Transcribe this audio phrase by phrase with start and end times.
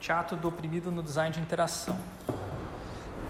[0.00, 1.94] Teatro do oprimido no design de interação.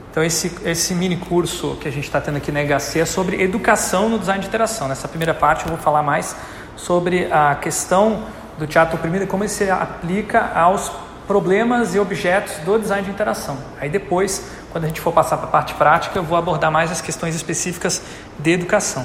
[0.09, 3.43] Então, esse, esse mini curso que a gente está tendo aqui na EHC é sobre
[3.43, 4.87] educação no design de interação.
[4.87, 6.37] Nessa primeira parte, eu vou falar mais
[6.77, 8.23] sobre a questão
[8.57, 10.93] do teatro oprimido e como ele se aplica aos
[11.27, 13.59] problemas e objetos do design de interação.
[13.81, 16.93] Aí depois, quando a gente for passar para a parte prática, eu vou abordar mais
[16.93, 18.01] as questões específicas
[18.39, 19.05] de educação.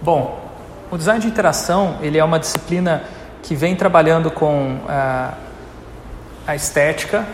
[0.00, 0.42] Bom,
[0.90, 3.04] o design de interação ele é uma disciplina
[3.42, 5.34] que vem trabalhando com a,
[6.46, 7.26] a estética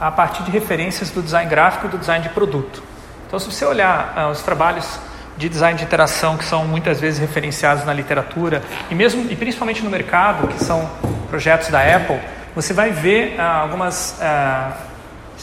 [0.00, 2.82] a partir de referências do design gráfico e do design de produto.
[3.26, 4.98] Então, se você olhar uh, os trabalhos
[5.36, 9.82] de design de interação que são muitas vezes referenciados na literatura e mesmo e principalmente
[9.82, 10.88] no mercado, que são
[11.28, 12.20] projetos da Apple,
[12.54, 14.72] você vai ver uh, algumas uh,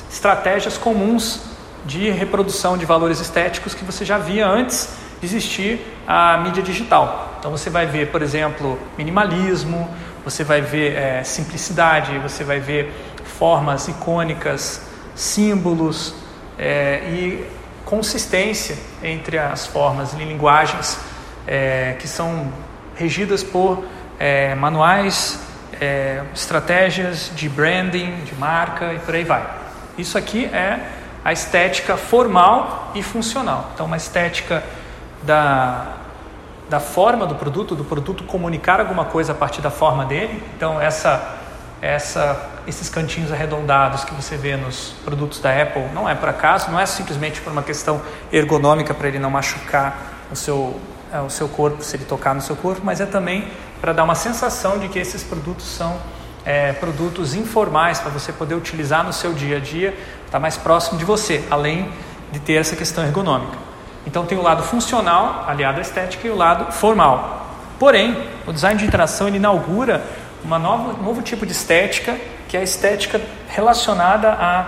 [0.09, 1.41] estratégias comuns
[1.85, 7.35] de reprodução de valores estéticos que você já via antes de existir a mídia digital.
[7.39, 9.87] Então você vai ver, por exemplo, minimalismo,
[10.25, 12.91] você vai ver é, simplicidade, você vai ver
[13.37, 14.81] formas icônicas,
[15.13, 16.15] símbolos
[16.57, 17.45] é, e
[17.85, 20.99] consistência entre as formas e linguagens
[21.47, 22.51] é, que são
[22.95, 23.85] regidas por
[24.17, 25.39] é, manuais,
[25.79, 29.45] é, estratégias de branding, de marca e por aí vai.
[29.95, 30.79] Isso aqui é
[31.23, 33.69] a estética formal e funcional.
[33.73, 34.63] Então, uma estética
[35.23, 36.04] da,
[36.69, 40.41] da forma do produto, do produto comunicar alguma coisa a partir da forma dele.
[40.55, 41.37] Então, essa,
[41.81, 46.71] essa, esses cantinhos arredondados que você vê nos produtos da Apple não é por acaso,
[46.71, 50.79] não é simplesmente por uma questão ergonômica para ele não machucar o seu,
[51.13, 53.47] é, o seu corpo se ele tocar no seu corpo, mas é também
[53.79, 55.99] para dar uma sensação de que esses produtos são
[56.43, 60.97] é, produtos informais para você poder utilizar no seu dia a dia, está mais próximo
[60.97, 61.91] de você, além
[62.31, 63.74] de ter essa questão ergonômica.
[64.05, 67.47] Então tem o lado funcional, aliado à estética, e o lado formal.
[67.79, 70.03] Porém, o design de interação ele inaugura
[70.43, 72.15] uma nova, um novo tipo de estética,
[72.47, 74.67] que é a estética relacionada à,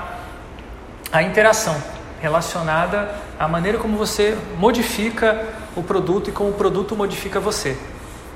[1.12, 1.76] à interação,
[2.20, 5.46] relacionada à maneira como você modifica
[5.76, 7.78] o produto e como o produto modifica você.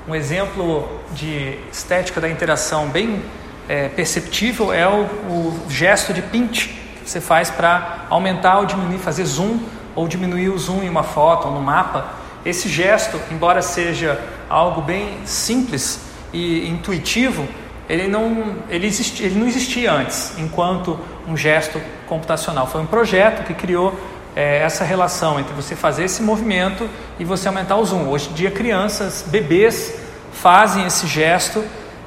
[0.06, 3.22] Um exemplo de estética da interação bem
[3.68, 6.68] é, perceptível é o, o gesto de pinch
[7.02, 9.58] que você faz para aumentar ou diminuir, fazer zoom
[9.94, 12.06] ou diminuir o zoom em uma foto ou no mapa,
[12.44, 16.00] esse gesto, embora seja algo bem simples
[16.32, 17.46] e intuitivo,
[17.88, 20.98] ele não, ele, existi, ele não existia antes, enquanto
[21.28, 22.66] um gesto computacional.
[22.66, 23.94] Foi um projeto que criou
[24.34, 26.88] é, essa relação entre você fazer esse movimento
[27.18, 28.08] e você aumentar o zoom.
[28.08, 30.00] Hoje em dia, crianças, bebês,
[30.32, 31.62] fazem esse gesto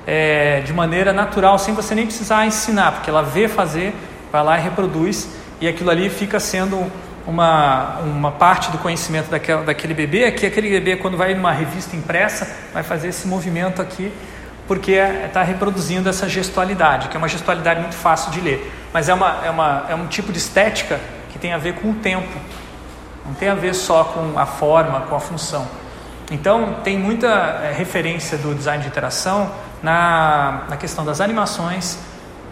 [0.08, 3.94] é, de maneira natural, sem você nem precisar ensinar, porque ela vê fazer,
[4.32, 5.30] vai lá e reproduz,
[5.62, 6.92] e aquilo ali fica sendo
[7.28, 11.52] uma, uma parte do conhecimento daquela, daquele bebê é que aquele bebê, quando vai numa
[11.52, 14.14] revista impressa, vai fazer esse movimento aqui,
[14.68, 18.72] porque está é, reproduzindo essa gestualidade, que é uma gestualidade muito fácil de ler.
[18.94, 21.00] Mas é, uma, é, uma, é um tipo de estética
[21.30, 22.40] que tem a ver com o tempo,
[23.26, 25.68] não tem a ver só com a forma, com a função.
[26.32, 31.98] Então, tem muita é, referência do design de interação na, na questão das animações,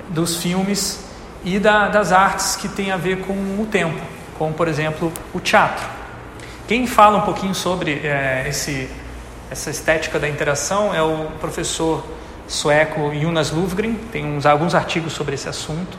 [0.10, 1.04] dos filmes
[1.44, 4.02] e da, das artes que tem a ver com o tempo
[4.44, 5.88] como por exemplo o teatro.
[6.68, 8.90] Quem fala um pouquinho sobre é, esse,
[9.50, 12.04] essa estética da interação é o professor
[12.46, 15.98] sueco Jonas Lufgren, tem uns, alguns artigos sobre esse assunto,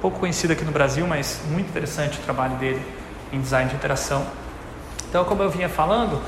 [0.00, 2.82] pouco conhecido aqui no Brasil, mas muito interessante o trabalho dele
[3.32, 4.26] em design de interação.
[5.08, 6.20] Então, como eu vinha falando,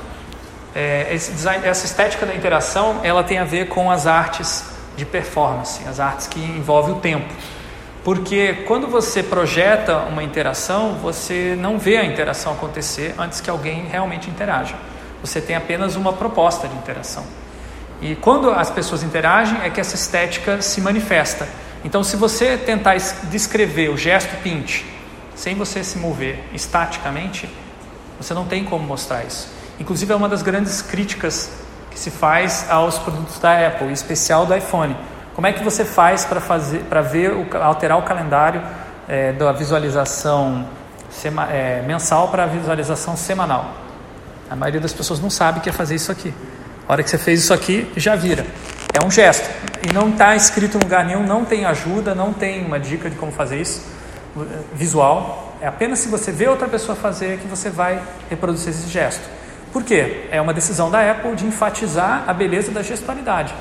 [0.73, 4.63] é, design, essa estética da interação ela tem a ver com as artes
[4.95, 7.27] de performance, as artes que envolvem o tempo.
[8.07, 13.85] Porque quando você projeta uma interação, você não vê a interação acontecer antes que alguém
[13.85, 14.75] realmente interaja.
[15.19, 17.25] Você tem apenas uma proposta de interação.
[18.01, 21.49] E quando as pessoas interagem é que essa estética se manifesta.
[21.83, 24.85] Então, se você tentar descrever o gesto pinte
[25.35, 27.49] sem você se mover estaticamente,
[28.17, 29.49] você não tem como mostrar isso.
[29.81, 31.51] Inclusive, é uma das grandes críticas
[31.91, 34.95] que se faz aos produtos da Apple, em especial do iPhone
[35.37, 38.59] como é que você faz para fazer, para ver, o, alterar o calendário
[39.07, 40.67] é, da visualização
[41.11, 43.71] sema, é, mensal para a visualização semanal?
[44.49, 46.33] A maioria das pessoas não sabe que é fazer isso aqui.
[46.87, 48.47] A hora que você fez isso aqui, já vira.
[48.91, 49.47] É um gesto.
[49.87, 53.15] E não está escrito em lugar nenhum, não tem ajuda, não tem uma dica de
[53.15, 53.85] como fazer isso
[54.73, 55.55] visual.
[55.61, 59.21] É apenas se você vê outra pessoa fazer que você vai reproduzir esse gesto.
[59.71, 60.29] Por quê?
[60.31, 63.53] É uma decisão da Apple de enfatizar a beleza da gestualidade.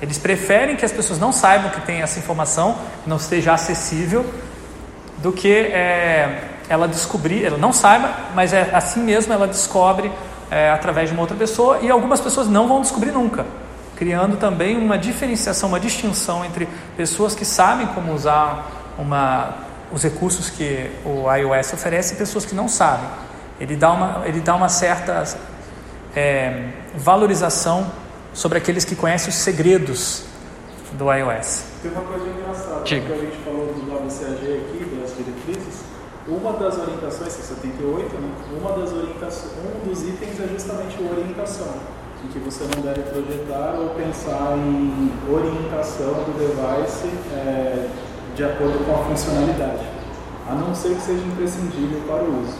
[0.00, 4.24] Eles preferem que as pessoas não saibam que tem essa informação, não esteja acessível,
[5.18, 10.12] do que é, ela descobrir, ela não saiba, mas é assim mesmo ela descobre
[10.50, 13.44] é, através de uma outra pessoa e algumas pessoas não vão descobrir nunca.
[13.96, 19.56] criando também uma diferenciação, uma distinção entre pessoas que sabem como usar uma,
[19.90, 23.08] os recursos que o iOS oferece e pessoas que não sabem.
[23.58, 25.24] Ele dá uma, ele dá uma certa
[26.14, 27.90] é, valorização
[28.38, 30.22] sobre aqueles que conhecem os segredos
[30.92, 31.64] do iOS.
[31.82, 33.06] Tem uma coisa engraçada, Diga.
[33.06, 35.82] que a gente falou do WCAG aqui, das diretrizes,
[36.28, 38.30] uma das orientações, 78, né?
[38.56, 41.74] uma das orientações, um dos itens é justamente a orientação
[42.24, 47.88] em que você não deve projetar ou pensar em orientação do device é,
[48.36, 49.84] de acordo com a funcionalidade,
[50.48, 52.56] a não ser que seja imprescindível para o uso.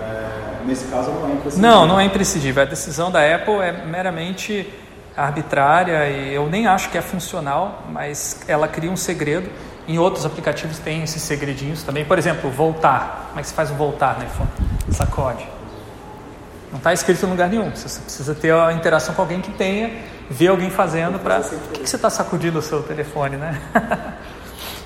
[0.00, 1.70] É, nesse caso não é imprescindível.
[1.70, 2.62] Não, não é imprescindível.
[2.62, 4.72] A decisão da Apple é meramente
[5.16, 9.50] arbitrária e eu nem acho que é funcional, mas ela cria um segredo.
[9.86, 12.04] Em outros aplicativos tem esses segredinhos também.
[12.04, 13.26] Por exemplo, voltar.
[13.28, 14.50] Como é que se faz o voltar no iPhone?
[14.90, 15.46] Sacode.
[16.70, 17.70] Não está escrito em lugar nenhum.
[17.70, 19.90] Você precisa ter a interação com alguém que tenha,
[20.30, 21.40] ver alguém fazendo para.
[21.40, 23.60] Por que, que você está sacudindo o seu telefone, né?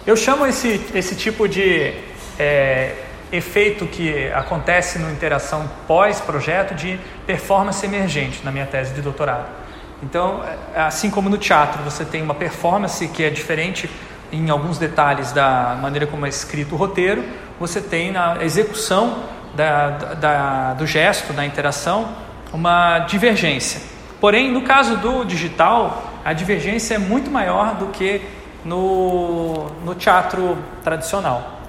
[0.06, 1.92] Eu chamo esse, esse tipo de
[2.38, 2.94] é,
[3.32, 9.65] efeito que acontece na interação pós-projeto de performance emergente na minha tese de doutorado.
[10.02, 10.42] Então,
[10.74, 13.88] é, assim como no teatro você tem uma performance que é diferente
[14.32, 17.24] em alguns detalhes da maneira como é escrito o roteiro,
[17.58, 19.22] você tem na execução
[19.54, 22.08] da, da, do gesto, da interação,
[22.52, 23.80] uma divergência.
[24.20, 28.20] Porém, no caso do digital, a divergência é muito maior do que
[28.64, 31.60] no, no teatro tradicional.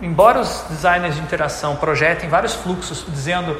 [0.00, 3.58] Embora os designers de interação projetem vários fluxos dizendo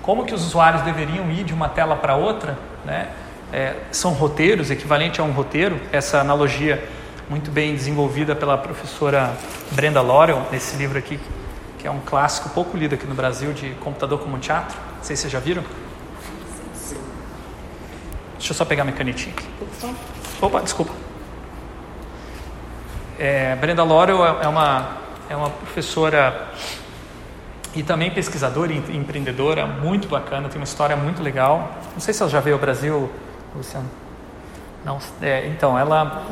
[0.00, 3.08] como que os usuários deveriam ir de uma tela para outra, né?
[3.52, 6.82] É, são roteiros, equivalente a um roteiro, essa analogia
[7.30, 9.32] muito bem desenvolvida pela professora
[9.70, 11.18] Brenda Laurel, nesse livro aqui
[11.84, 14.74] que é um clássico pouco lido aqui no Brasil de computador como teatro.
[14.96, 15.62] Não sei se vocês já viram.
[18.38, 19.46] Deixa eu só pegar minha canetinha aqui.
[20.40, 20.94] Opa, desculpa.
[23.18, 24.96] É, Brenda Laurel é, é uma,
[25.28, 26.48] é uma professora
[27.74, 31.70] e também pesquisadora e empreendedora muito bacana, tem uma história muito legal.
[31.92, 33.12] Não sei se ela já veio ao Brasil,
[33.54, 33.88] Luciano.
[34.84, 36.24] Não, é, então, ela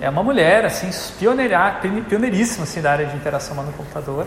[0.00, 4.26] é uma mulher assim, pioneiríssima assim, da área de interação no computador.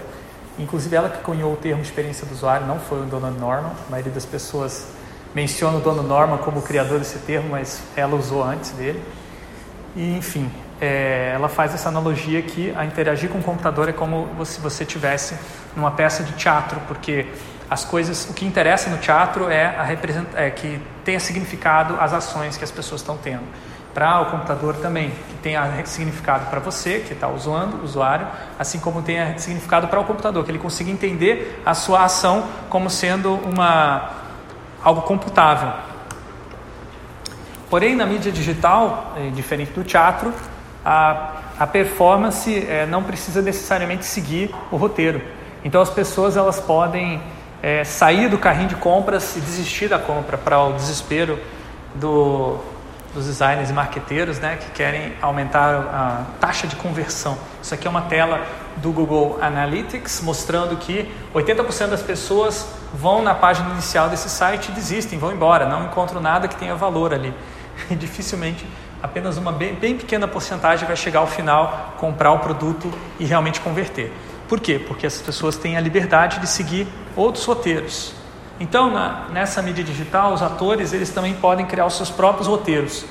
[0.57, 3.71] Inclusive ela que cunhou o termo experiência do usuário, não foi o Donald Norman.
[3.87, 4.87] A maioria das pessoas
[5.35, 9.03] menciona o Donald Norman como criador desse termo, mas ela usou antes dele.
[9.95, 10.51] E enfim,
[10.81, 14.83] é, ela faz essa analogia que a interagir com o computador é como se você
[14.83, 15.35] tivesse
[15.75, 17.27] numa peça de teatro, porque
[17.69, 19.87] as coisas, o que interessa no teatro é, a
[20.35, 23.43] é que tenha significado as ações que as pessoas estão tendo
[23.93, 28.27] para o computador também, que tenha significado para você, que está usando, usuário,
[28.59, 32.91] assim como tenha significado para o computador, que ele consiga entender a sua ação como
[32.91, 34.11] sendo uma
[34.83, 35.73] algo computável.
[37.71, 40.31] Porém, na mídia digital, é, diferente do teatro,
[40.85, 45.21] a, a performance é, não precisa necessariamente seguir o roteiro.
[45.65, 47.19] Então, as pessoas elas podem
[47.61, 51.39] é, sair do carrinho de compras e desistir da compra para o desespero
[51.95, 52.59] do
[53.17, 57.37] dos designers e marqueteiros né, que querem aumentar a taxa de conversão.
[57.61, 58.45] Isso aqui é uma tela
[58.77, 64.71] do Google Analytics mostrando que 80% das pessoas vão na página inicial desse site e
[64.71, 67.33] desistem, vão embora, não encontram nada que tenha valor ali.
[67.91, 68.65] E dificilmente
[69.03, 73.61] apenas uma bem, bem pequena porcentagem vai chegar ao final, comprar o produto e realmente
[73.61, 74.11] converter.
[74.47, 74.79] Por quê?
[74.79, 78.13] Porque essas pessoas têm a liberdade de seguir outros roteiros.
[78.59, 83.05] Então, na, nessa mídia digital, os atores eles também podem criar os seus próprios roteiros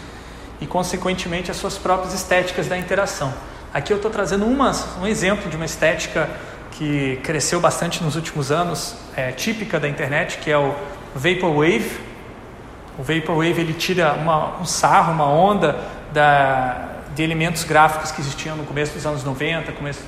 [0.61, 3.33] e, consequentemente, as suas próprias estéticas da interação.
[3.73, 6.29] Aqui eu estou trazendo uma, um exemplo de uma estética
[6.73, 10.75] que cresceu bastante nos últimos anos, é, típica da internet, que é o
[11.15, 12.01] Vaporwave.
[12.99, 15.79] O Vaporwave ele tira uma, um sarro, uma onda
[16.13, 20.01] da, de elementos gráficos que existiam no começo dos anos 90, começo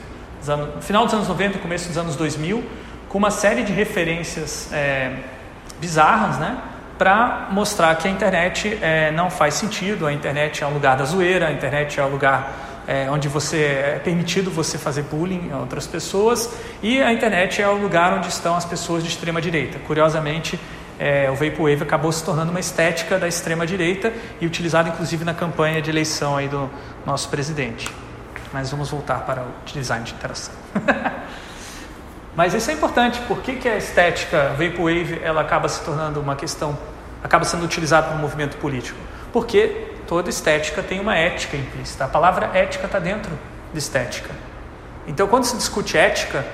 [0.80, 2.64] final dos anos 90 começo dos anos 2000
[3.08, 5.12] com uma série de referências é,
[5.80, 6.58] bizarras, né?
[6.98, 11.04] Para mostrar que a internet é, não faz sentido, a internet é um lugar da
[11.04, 15.58] zoeira, a internet é um lugar é, onde você é permitido você fazer bullying a
[15.58, 16.50] outras pessoas
[16.82, 19.78] e a internet é o lugar onde estão as pessoas de extrema direita.
[19.86, 20.58] Curiosamente,
[20.98, 25.34] é, o Vaporwave acabou se tornando uma estética da extrema direita e utilizado inclusive na
[25.34, 26.68] campanha de eleição aí do
[27.06, 27.88] nosso presidente.
[28.52, 30.54] Mas vamos voltar para o design de interação.
[32.34, 33.20] Mas isso é importante.
[33.22, 36.78] Por que, que a estética Vaporwave ela acaba se tornando uma questão,
[37.22, 38.98] acaba sendo utilizada no movimento político?
[39.32, 42.04] Porque toda estética tem uma ética implícita.
[42.04, 43.36] A palavra ética está dentro
[43.72, 44.30] de estética.
[45.06, 46.46] Então, quando se discute ética,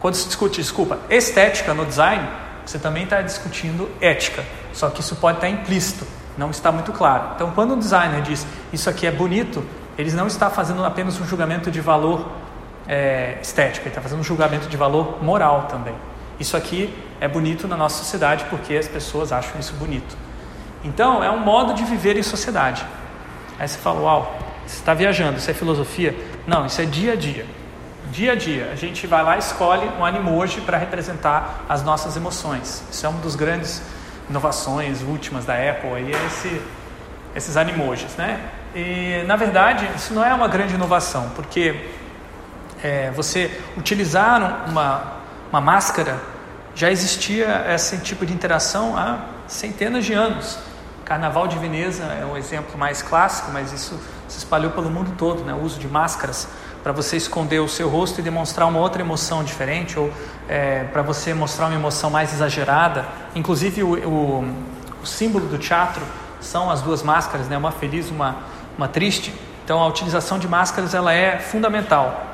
[0.00, 2.28] quando se discute, desculpa, estética no design,
[2.66, 4.44] você também está discutindo ética.
[4.72, 6.06] Só que isso pode estar implícito
[6.40, 7.32] não está muito claro.
[7.34, 9.62] Então, quando um designer diz isso aqui é bonito,
[10.00, 12.26] ele não está fazendo apenas um julgamento de valor
[12.88, 15.94] é, estético, ele está fazendo um julgamento de valor moral também.
[16.38, 20.16] Isso aqui é bonito na nossa sociedade porque as pessoas acham isso bonito.
[20.82, 22.84] Então, é um modo de viver em sociedade.
[23.58, 26.16] Aí você fala, uau, você está viajando, isso é filosofia?
[26.46, 27.44] Não, isso é dia a dia.
[28.10, 32.16] Dia a dia, a gente vai lá e escolhe um animoji para representar as nossas
[32.16, 32.82] emoções.
[32.90, 33.82] Isso é uma das grandes
[34.28, 36.60] inovações últimas da Apple, aí é esse,
[37.36, 38.40] esses animojis, né?
[38.74, 41.88] E, na verdade, isso não é uma grande inovação, porque
[42.82, 45.02] é, você utilizar uma,
[45.50, 46.18] uma máscara
[46.74, 50.58] já existia esse tipo de interação há centenas de anos.
[51.04, 53.98] Carnaval de Veneza é o exemplo mais clássico, mas isso
[54.28, 55.52] se espalhou pelo mundo todo, né?
[55.52, 56.46] o uso de máscaras
[56.82, 60.10] para você esconder o seu rosto e demonstrar uma outra emoção diferente, ou
[60.48, 63.04] é, para você mostrar uma emoção mais exagerada.
[63.34, 64.54] Inclusive, o, o,
[65.02, 66.02] o, símbolo do teatro
[66.40, 67.58] são as duas máscaras, né?
[67.58, 68.36] uma feliz uma,
[68.80, 69.32] uma triste.
[69.64, 72.26] Então, a utilização de máscaras ela é fundamental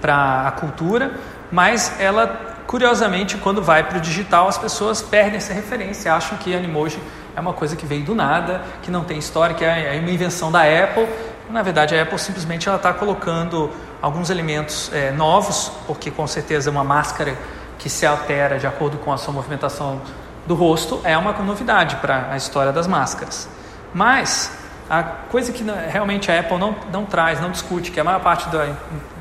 [0.00, 1.18] para a cultura,
[1.50, 6.52] mas ela Curiosamente, quando vai para o digital, as pessoas perdem essa referência, acham que
[6.52, 7.00] Animoji
[7.36, 10.10] é uma coisa que veio do nada, que não tem história, que é, é uma
[10.10, 11.06] invenção da Apple.
[11.48, 13.70] Na verdade, a Apple simplesmente está colocando
[14.02, 17.38] alguns elementos é, novos, porque com certeza uma máscara
[17.78, 20.00] que se altera de acordo com a sua movimentação
[20.44, 23.48] do rosto é uma novidade para a história das máscaras.
[23.94, 24.50] Mas
[24.88, 28.48] a coisa que realmente a Apple não, não traz, não discute, que a maior parte
[28.48, 28.74] da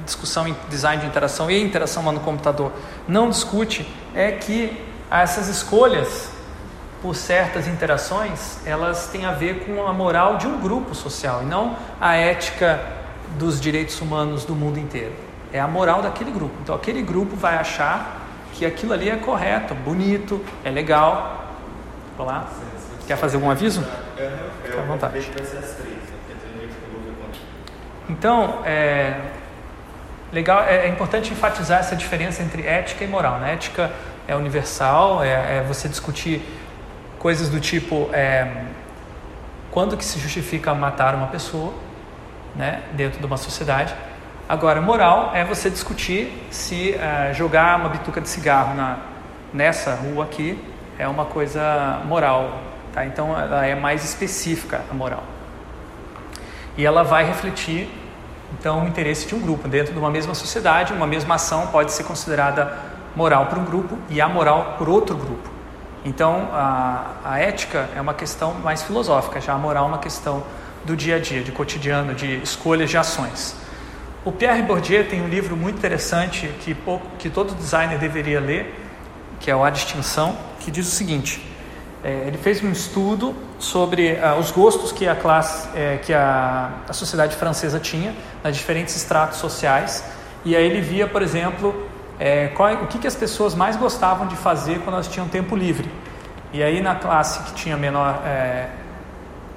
[0.06, 2.72] discussão em design de interação e interação no computador
[3.08, 4.80] não discute, é que
[5.10, 6.30] essas escolhas
[7.02, 11.46] por certas interações, elas têm a ver com a moral de um grupo social e
[11.46, 12.80] não a ética
[13.38, 15.14] dos direitos humanos do mundo inteiro.
[15.54, 16.56] É a moral daquele grupo.
[16.64, 18.22] Então, aquele grupo vai achar
[18.54, 21.46] que aquilo ali é correto, bonito, é legal.
[22.18, 22.48] Olá.
[23.08, 23.84] Quer fazer algum aviso?
[24.64, 25.32] Fica à vontade.
[28.10, 29.20] Então, é,
[30.32, 33.40] legal, é, é, importante enfatizar essa diferença entre ética e moral.
[33.40, 33.54] Né?
[33.54, 33.92] Ética
[34.28, 36.42] é universal, é, é você discutir
[37.20, 38.48] coisas do tipo é,
[39.72, 41.74] quando que se justifica matar uma pessoa
[42.56, 43.96] né, dentro de uma sociedade.
[44.48, 49.00] Agora, moral é você discutir se é, jogar uma bituca de cigarro na,
[49.54, 50.60] nessa rua aqui
[50.98, 52.62] é uma coisa moral,
[52.96, 53.06] Tá?
[53.06, 55.24] Então ela é mais específica a moral.
[56.78, 57.90] E ela vai refletir
[58.58, 59.68] então o interesse de um grupo.
[59.68, 62.78] Dentro de uma mesma sociedade, uma mesma ação pode ser considerada
[63.14, 65.50] moral para um grupo e amoral por outro grupo.
[66.06, 70.44] Então a, a ética é uma questão mais filosófica, já a moral é uma questão
[70.86, 73.56] do dia a dia, de cotidiano, de escolhas de ações.
[74.24, 76.76] O Pierre Bourdieu tem um livro muito interessante que,
[77.20, 78.74] que todo designer deveria ler,
[79.40, 81.55] que é o A Distinção, que diz o seguinte:
[82.06, 86.70] é, ele fez um estudo sobre uh, os gostos que a classe, é, que a,
[86.88, 90.04] a sociedade francesa tinha nas diferentes estratos sociais.
[90.46, 91.74] E aí ele via, por exemplo,
[92.20, 95.56] é, qual, o que, que as pessoas mais gostavam de fazer quando elas tinham tempo
[95.56, 95.90] livre.
[96.54, 98.68] E aí na classe que tinha menor, é,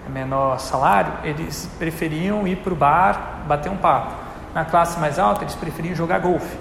[0.09, 4.15] menor salário, eles preferiam ir para o bar, bater um papo.
[4.55, 6.57] Na classe mais alta, eles preferiam jogar golfe.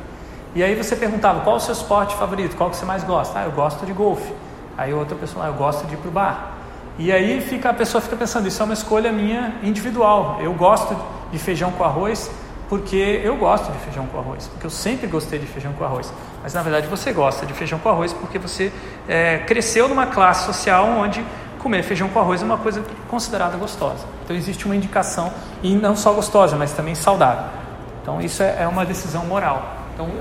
[0.53, 2.57] E aí você perguntava, qual o seu esporte favorito?
[2.57, 3.39] Qual que você mais gosta?
[3.39, 4.33] Ah, eu gosto de golfe.
[4.77, 6.57] Aí outra pessoa, ah, eu gosto de ir para o bar.
[6.99, 10.39] E aí fica, a pessoa fica pensando, isso é uma escolha minha individual.
[10.41, 10.95] Eu gosto
[11.31, 12.29] de feijão com arroz
[12.69, 16.11] porque eu gosto de feijão com arroz, porque eu sempre gostei de feijão com arroz.
[16.43, 18.71] Mas na verdade você gosta de feijão com arroz porque você
[19.07, 21.23] é, cresceu numa classe social onde
[21.59, 24.05] comer feijão com arroz é uma coisa considerada gostosa.
[24.23, 25.31] Então existe uma indicação,
[25.63, 27.45] e não só gostosa, mas também saudável.
[28.01, 29.76] Então isso é, é uma decisão moral.
[29.97, 30.11] Então,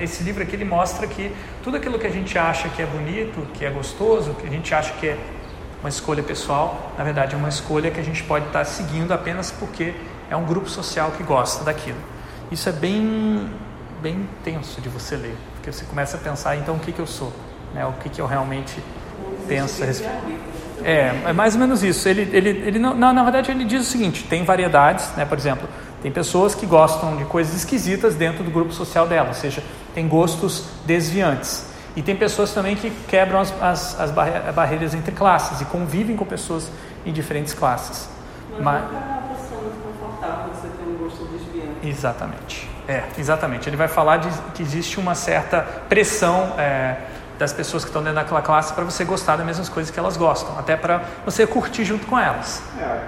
[0.00, 1.30] esse livro aqui ele mostra que
[1.62, 4.74] tudo aquilo que a gente acha que é bonito, que é gostoso, que a gente
[4.74, 5.18] acha que é
[5.82, 9.50] uma escolha pessoal, na verdade é uma escolha que a gente pode estar seguindo apenas
[9.50, 9.92] porque
[10.30, 11.98] é um grupo social que gosta daquilo.
[12.50, 13.50] Isso é bem,
[14.00, 17.06] bem tenso de você ler, porque você começa a pensar, então, o que, que eu
[17.06, 17.30] sou?
[17.74, 17.84] Né?
[17.84, 18.82] O que, que eu realmente
[19.46, 20.14] penso a respeito.
[20.82, 22.08] É, é mais ou menos isso.
[22.08, 25.24] Ele, ele, ele não, na, verdade, ele diz o seguinte: tem variedades, né?
[25.24, 25.68] por exemplo,
[26.02, 29.62] tem pessoas que gostam de coisas esquisitas dentro do grupo social dela, ou seja,
[29.94, 31.66] tem gostos desviantes.
[31.96, 34.10] E tem pessoas também que quebram as, as, as
[34.54, 36.70] barreiras entre classes e convivem com pessoas
[37.04, 38.08] em diferentes classes.
[38.52, 38.92] Mas, Mas...
[38.92, 41.88] não é uma pessoa muito confortável você ter um gosto desviante.
[41.88, 42.70] Exatamente.
[42.86, 43.68] É, exatamente.
[43.68, 46.96] Ele vai falar de que existe uma certa pressão é,
[47.38, 50.16] das pessoas que estão dentro daquela classe para você gostar das mesmas coisas que elas
[50.16, 52.62] gostam, até para você curtir junto com elas.
[52.78, 52.98] É, a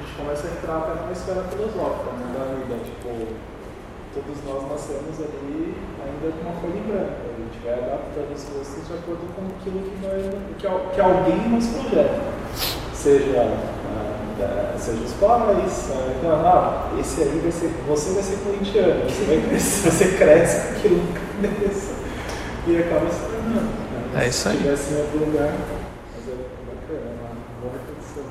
[0.00, 2.84] gente começa a entrar até numa esfera filosófica, né, da vida.
[2.84, 3.26] Tipo,
[4.14, 7.12] todos nós nascemos ali ainda com uma folha em branco.
[7.22, 11.48] A gente vai adaptando os gostos de acordo com aquilo que, nós, que, que alguém
[11.48, 12.20] nos projeta.
[12.94, 18.38] seja, uh, seja os pais, uh, então, ah, esse aí vai ser, você vai ser
[18.38, 20.96] corintiano, você vai crescer, você cresce com aquilo
[21.42, 21.92] na cabeça
[22.66, 23.60] e acaba se tornando.
[24.14, 24.24] Né?
[24.24, 24.56] É isso aí.
[24.56, 25.52] Se tivesse em outro lugar,
[26.14, 26.36] mas é
[26.66, 28.24] bacana, é uma boa reflexão.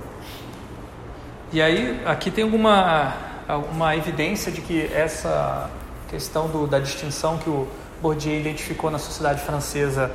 [1.53, 3.13] E aí, aqui tem alguma,
[3.47, 5.69] alguma evidência de que essa
[6.09, 7.67] questão do, da distinção que o
[8.01, 10.11] Bourdieu identificou na sociedade francesa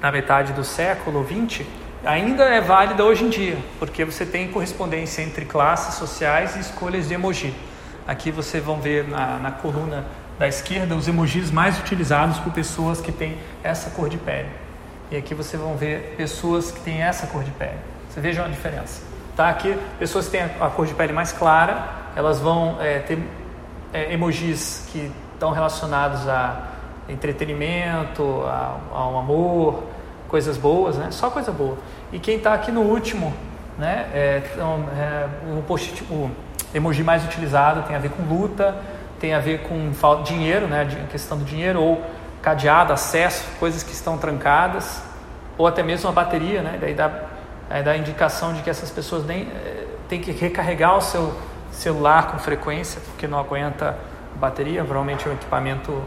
[0.00, 1.66] na metade do século XX
[2.04, 7.08] ainda é válida hoje em dia, porque você tem correspondência entre classes sociais e escolhas
[7.08, 7.54] de emoji.
[8.06, 10.04] Aqui vocês vão ver na, na coluna
[10.38, 14.48] da esquerda os emojis mais utilizados por pessoas que têm essa cor de pele.
[15.10, 17.78] E aqui vocês vão ver pessoas que têm essa cor de pele.
[18.10, 19.02] Você vejam a diferença.
[19.36, 19.48] Tá?
[19.48, 23.18] Aqui, pessoas que têm a, cor de pele mais clara, elas vão é, ter
[23.92, 26.70] é, emojis que estão relacionados a
[27.08, 28.22] entretenimento,
[28.92, 29.84] ao amor,
[30.28, 31.08] coisas boas, né?
[31.10, 31.76] Só coisa boa.
[32.12, 33.34] E quem está aqui no último,
[33.78, 34.08] né?
[34.12, 35.26] É, então, é,
[35.56, 36.30] o, post, o
[36.74, 38.74] emoji mais utilizado tem a ver com luta,
[39.20, 40.88] tem a ver com dinheiro, né?
[41.04, 42.02] A questão do dinheiro ou
[42.42, 45.02] cadeado, acesso, coisas que estão trancadas,
[45.56, 46.78] ou até mesmo a bateria, né?
[46.80, 47.10] Daí dá,
[47.70, 51.34] é, dá a indicação de que essas pessoas nem é, tem que recarregar o seu
[51.70, 53.96] celular com frequência, porque não aguenta
[54.36, 56.02] bateria, provavelmente é um equipamento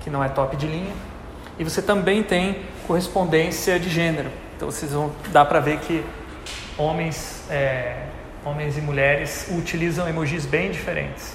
[0.00, 0.92] que não é top de linha.
[1.58, 4.30] E você também tem correspondência de gênero.
[4.56, 6.04] Então vocês vão dar para ver que
[6.78, 8.06] homens, é,
[8.44, 11.34] homens e mulheres utilizam emojis bem diferentes.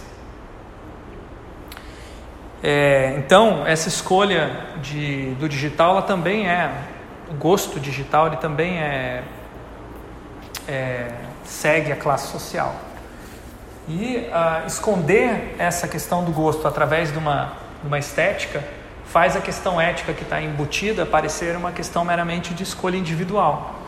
[2.64, 6.72] É, então essa escolha de, do digital, ela também é
[7.30, 9.24] o gosto digital, ele também é,
[10.68, 11.12] é
[11.44, 12.87] segue a classe social.
[13.88, 18.62] E uh, esconder essa questão do gosto através de uma, de uma estética
[19.06, 23.80] faz a questão ética que está embutida parecer uma questão meramente de escolha individual.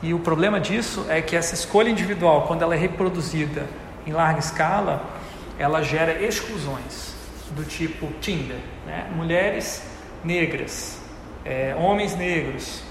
[0.00, 3.66] E o problema disso é que essa escolha individual, quando ela é reproduzida
[4.06, 5.02] em larga escala,
[5.58, 7.14] ela gera exclusões
[7.50, 9.08] do tipo Tinder, né?
[9.16, 9.82] mulheres
[10.22, 11.00] negras,
[11.44, 12.82] é, homens negros,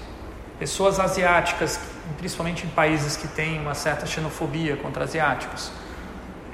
[0.58, 1.80] pessoas asiáticas,
[2.18, 5.72] principalmente em países que têm uma certa xenofobia contra asiáticos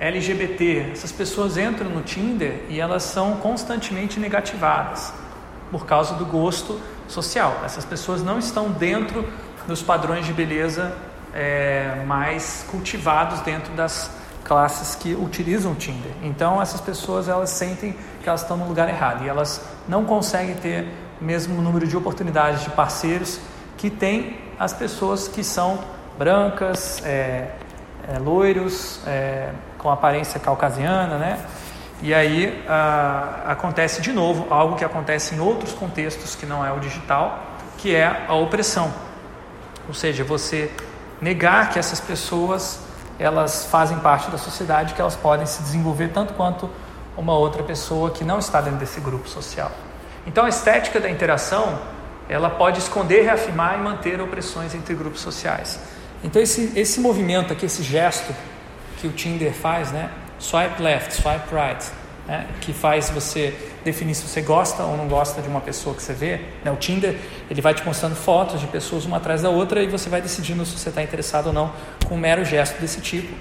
[0.01, 5.13] LGBT, essas pessoas entram no Tinder e elas são constantemente negativadas
[5.71, 7.61] por causa do gosto social.
[7.67, 9.29] Essas pessoas não estão dentro
[9.69, 10.97] dos padrões de beleza
[11.35, 14.11] é, mais cultivados dentro das
[14.43, 16.13] classes que utilizam o Tinder.
[16.23, 20.55] Então essas pessoas elas sentem que elas estão no lugar errado e elas não conseguem
[20.55, 20.89] ter
[21.21, 23.39] o mesmo número de oportunidades de parceiros
[23.77, 25.79] que tem as pessoas que são
[26.19, 27.51] brancas, é,
[28.09, 31.39] é, loiros, é, com aparência caucasiana, né?
[32.03, 36.73] E aí ah, acontece de novo algo que acontece em outros contextos que não é
[36.73, 37.39] o digital,
[37.77, 38.93] que é a opressão.
[39.89, 40.71] Ou seja, você
[41.21, 42.81] negar que essas pessoas
[43.19, 46.71] elas fazem parte da sociedade, que elas podem se desenvolver tanto quanto
[47.17, 49.71] uma outra pessoa que não está dentro desse grupo social.
[50.27, 51.79] Então a estética da interação
[52.29, 55.79] ela pode esconder, reafirmar e manter opressões entre grupos sociais.
[56.25, 58.35] Então esse, esse movimento aqui, esse gesto
[59.01, 60.11] que o Tinder faz, né?
[60.39, 61.85] Swipe left, swipe right,
[62.27, 62.47] né?
[62.61, 66.13] que faz você definir se você gosta ou não gosta de uma pessoa que você
[66.13, 66.41] vê.
[66.65, 66.71] Né?
[66.71, 67.17] O Tinder
[67.51, 70.65] ele vai te mostrando fotos de pessoas uma atrás da outra e você vai decidindo
[70.65, 71.73] se você está interessado ou não
[72.07, 73.35] com um mero gesto desse tipo,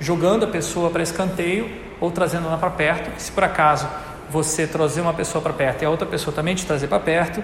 [0.00, 1.70] jogando a pessoa para escanteio
[2.00, 3.10] ou trazendo ela para perto.
[3.20, 3.88] Se por acaso
[4.28, 7.42] você trazer uma pessoa para perto e a outra pessoa também te trazer para perto,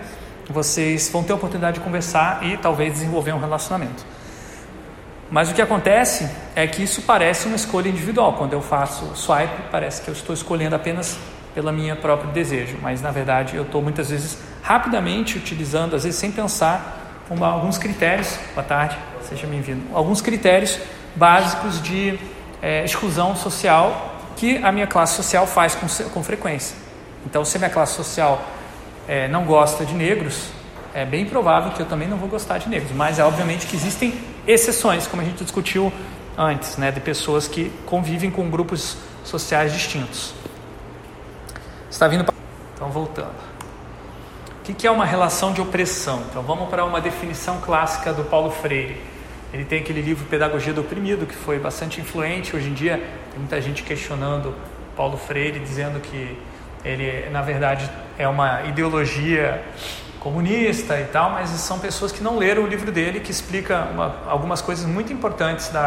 [0.49, 4.05] vocês vão ter a oportunidade de conversar e talvez desenvolver um relacionamento.
[5.31, 8.35] Mas o que acontece é que isso parece uma escolha individual.
[8.35, 11.19] Quando eu faço swipe, parece que eu estou escolhendo apenas
[11.55, 16.19] pela minha próprio desejo, mas na verdade eu estou muitas vezes rapidamente utilizando, às vezes
[16.19, 18.39] sem pensar, uma, alguns critérios.
[18.55, 19.83] Boa tarde, seja bem-vindo.
[19.95, 20.79] Alguns critérios
[21.15, 22.19] básicos de
[22.61, 26.77] é, exclusão social que a minha classe social faz com, com frequência.
[27.25, 28.41] Então, se a minha classe social
[29.09, 30.51] é, não gosta de negros,
[30.95, 33.75] é bem provável que eu também não vou gostar de negros, mas é obviamente que
[33.75, 34.15] existem
[34.47, 35.93] exceções, como a gente discutiu
[36.37, 40.35] antes, né, de pessoas que convivem com grupos sociais distintos.
[41.91, 42.35] Está vindo para...
[42.75, 43.35] Então, voltando.
[44.69, 46.25] O que é uma relação de opressão?
[46.29, 49.01] Então, vamos para uma definição clássica do Paulo Freire.
[49.53, 52.55] Ele tem aquele livro Pedagogia do Oprimido, que foi bastante influente.
[52.55, 52.99] Hoje em dia,
[53.31, 54.55] tem muita gente questionando
[54.97, 56.37] Paulo Freire, dizendo que
[56.85, 59.63] ele, na verdade, é uma ideologia
[60.27, 64.17] comunista e tal, mas são pessoas que não leram o livro dele, que explica uma,
[64.27, 65.79] algumas coisas muito importantes do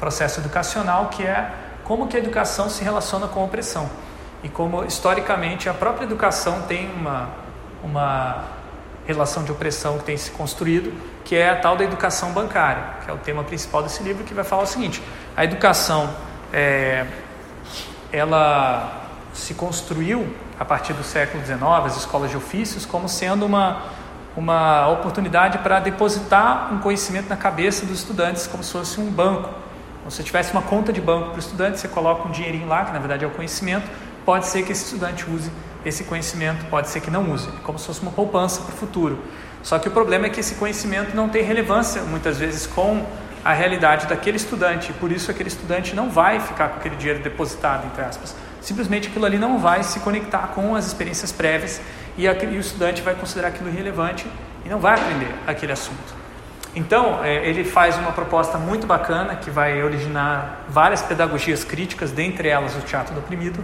[0.00, 1.50] processo educacional, que é
[1.84, 3.90] como que a educação se relaciona com a opressão.
[4.42, 7.28] E como historicamente a própria educação tem uma,
[7.84, 8.44] uma
[9.06, 10.90] relação de opressão que tem se construído,
[11.22, 14.32] que é a tal da educação bancária, que é o tema principal desse livro, que
[14.32, 15.02] vai falar o seguinte:
[15.36, 16.08] a educação
[16.50, 17.04] é,
[18.10, 19.02] ela
[19.34, 23.82] se construiu a partir do século XIX, as escolas de ofícios, como sendo uma,
[24.36, 29.50] uma oportunidade para depositar um conhecimento na cabeça dos estudantes, como se fosse um banco.
[29.98, 32.66] Então, se você tivesse uma conta de banco para o estudante, você coloca um dinheirinho
[32.66, 33.88] lá, que na verdade é o conhecimento,
[34.24, 35.50] pode ser que esse estudante use
[35.84, 38.76] esse conhecimento, pode ser que não use, é como se fosse uma poupança para o
[38.76, 39.22] futuro.
[39.62, 43.04] Só que o problema é que esse conhecimento não tem relevância, muitas vezes, com
[43.44, 47.86] a realidade daquele estudante, por isso aquele estudante não vai ficar com aquele dinheiro depositado,
[47.86, 48.34] entre aspas
[48.66, 51.80] simplesmente aquilo ali não vai se conectar com as experiências prévias
[52.18, 54.26] e, a, e o estudante vai considerar aquilo irrelevante
[54.64, 56.16] e não vai aprender aquele assunto.
[56.74, 62.48] Então, é, ele faz uma proposta muito bacana que vai originar várias pedagogias críticas, dentre
[62.48, 63.62] elas o teatro do oprimido,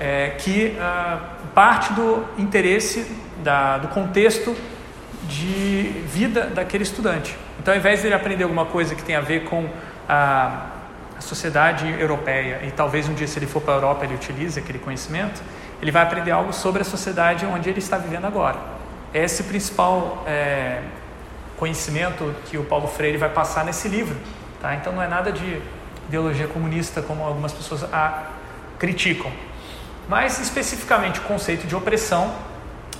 [0.00, 1.20] é, que ah,
[1.54, 3.06] parte do interesse,
[3.44, 4.56] da, do contexto
[5.28, 7.36] de vida daquele estudante.
[7.60, 9.68] Então, ao invés de ele aprender alguma coisa que tem a ver com
[10.08, 10.81] a
[11.22, 14.78] sociedade europeia, e talvez um dia, se ele for para a Europa, ele utilize aquele
[14.78, 15.42] conhecimento,
[15.80, 18.58] ele vai aprender algo sobre a sociedade onde ele está vivendo agora.
[19.14, 20.82] Esse é o principal é,
[21.56, 24.16] conhecimento que o Paulo Freire vai passar nesse livro.
[24.60, 24.74] Tá?
[24.74, 25.60] Então, não é nada de
[26.08, 28.24] ideologia comunista, como algumas pessoas a
[28.78, 29.30] criticam.
[30.08, 32.32] Mas, especificamente, o conceito de opressão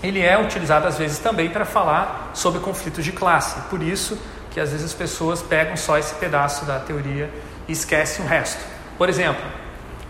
[0.03, 3.61] ele é utilizado às vezes também para falar sobre conflitos de classe.
[3.71, 4.19] Por isso
[4.51, 7.31] que às vezes as pessoas pegam só esse pedaço da teoria
[7.69, 8.65] e esquece o resto.
[8.99, 9.43] Por exemplo,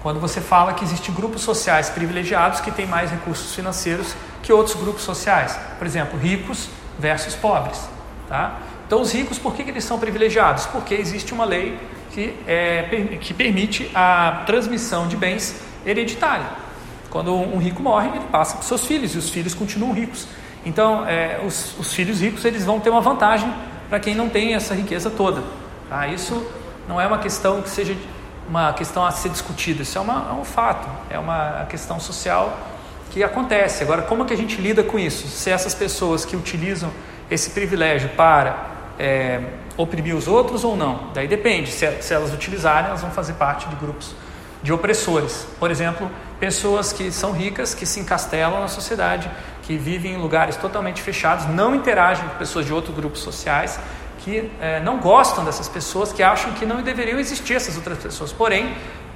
[0.02, 4.74] quando você fala que existem grupos sociais privilegiados que têm mais recursos financeiros que outros
[4.76, 5.58] grupos sociais.
[5.78, 7.80] Por exemplo, ricos versus pobres.
[8.28, 8.58] Tá?
[8.86, 10.66] Então, os ricos, por que, que eles são privilegiados?
[10.66, 11.78] Porque existe uma lei
[12.10, 16.46] que, é, que permite a transmissão de bens hereditária.
[17.08, 20.26] Quando um rico morre, ele passa para os seus filhos e os filhos continuam ricos.
[20.64, 23.52] Então, é, os, os, filhos ricos eles vão ter uma vantagem
[23.88, 25.42] para quem não tem essa riqueza toda.
[25.88, 26.06] Tá?
[26.08, 26.46] Isso
[26.92, 27.96] não é uma questão que seja
[28.46, 32.54] uma questão a ser discutida, isso é, uma, é um fato, é uma questão social
[33.10, 33.82] que acontece.
[33.82, 35.26] Agora, como que a gente lida com isso?
[35.26, 36.90] Se essas pessoas que utilizam
[37.30, 38.66] esse privilégio para
[38.98, 39.40] é,
[39.74, 41.10] oprimir os outros ou não?
[41.14, 44.14] Daí depende, se, se elas utilizarem, elas vão fazer parte de grupos
[44.62, 45.46] de opressores.
[45.58, 49.30] Por exemplo, pessoas que são ricas, que se encastelam na sociedade,
[49.62, 53.80] que vivem em lugares totalmente fechados, não interagem com pessoas de outros grupos sociais
[54.22, 58.32] que é, não gostam dessas pessoas, que acham que não deveriam existir essas outras pessoas.
[58.32, 58.74] Porém,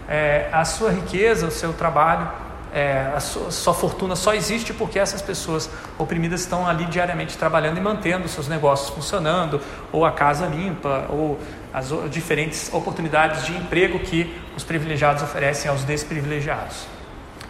[0.09, 2.29] é, a sua riqueza, o seu trabalho,
[2.75, 7.79] é, a sua, sua, fortuna só existe porque essas pessoas oprimidas estão ali diariamente trabalhando
[7.79, 9.61] e mantendo seus negócios funcionando,
[9.93, 11.39] ou a casa limpa, ou
[11.73, 16.87] as diferentes oportunidades de emprego que os privilegiados oferecem aos desprivilegiados.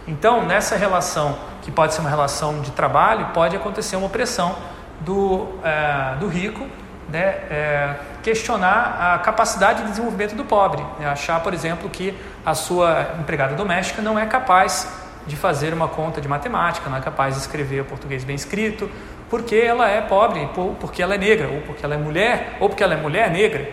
[0.06, 4.54] Então, nessa relação, que pode ser uma relação de trabalho, pode acontecer uma opressão
[5.00, 6.66] do, é, do rico
[7.08, 10.84] né, é, questionar a capacidade de desenvolvimento do pobre.
[10.98, 14.88] Né, achar, por exemplo, que a sua empregada doméstica não é capaz
[15.26, 18.88] de fazer uma conta de matemática, não é capaz de escrever o português bem escrito,
[19.28, 20.48] porque ela é pobre,
[20.80, 23.68] porque ela é negra, ou porque ela é mulher, ou porque ela é mulher negra.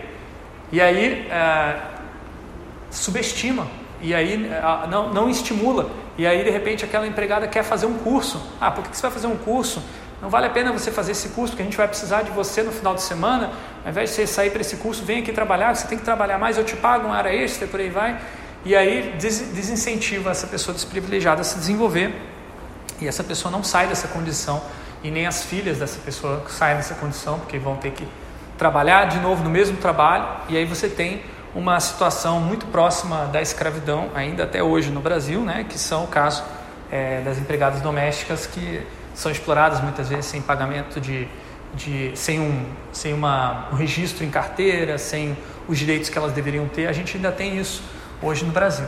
[0.72, 1.76] E aí é,
[2.90, 3.66] subestima,
[4.00, 4.50] e aí
[4.90, 5.90] não, não estimula.
[6.16, 8.40] E aí, de repente, aquela empregada quer fazer um curso.
[8.60, 9.82] Ah, por que você vai fazer um curso?
[10.24, 12.62] Não vale a pena você fazer esse curso, porque a gente vai precisar de você
[12.62, 13.50] no final de semana.
[13.84, 16.38] Ao invés de você sair para esse curso, vem aqui trabalhar, você tem que trabalhar
[16.38, 18.18] mais, eu te pago uma área extra, por aí vai.
[18.64, 22.18] E aí desincentiva essa pessoa desprivilegiada a se desenvolver.
[23.02, 24.62] E essa pessoa não sai dessa condição,
[25.02, 28.08] e nem as filhas dessa pessoa saem dessa condição, porque vão ter que
[28.56, 30.26] trabalhar de novo no mesmo trabalho.
[30.48, 31.22] E aí você tem
[31.54, 36.08] uma situação muito próxima da escravidão, ainda até hoje no Brasil, né, que são o
[36.08, 36.42] caso
[36.90, 38.80] é, das empregadas domésticas que
[39.14, 41.28] são exploradas muitas vezes sem pagamento de,
[41.74, 45.36] de sem, um, sem uma, um registro em carteira, sem
[45.68, 46.86] os direitos que elas deveriam ter.
[46.86, 47.82] A gente ainda tem isso
[48.20, 48.86] hoje no Brasil.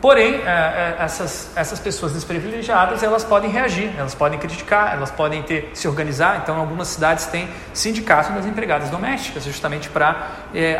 [0.00, 5.42] Porém, é, é, essas, essas pessoas desprivilegiadas, elas podem reagir, elas podem criticar, elas podem
[5.42, 6.40] ter, se organizar.
[6.42, 10.74] Então, algumas cidades têm sindicato das empregadas domésticas, justamente para é,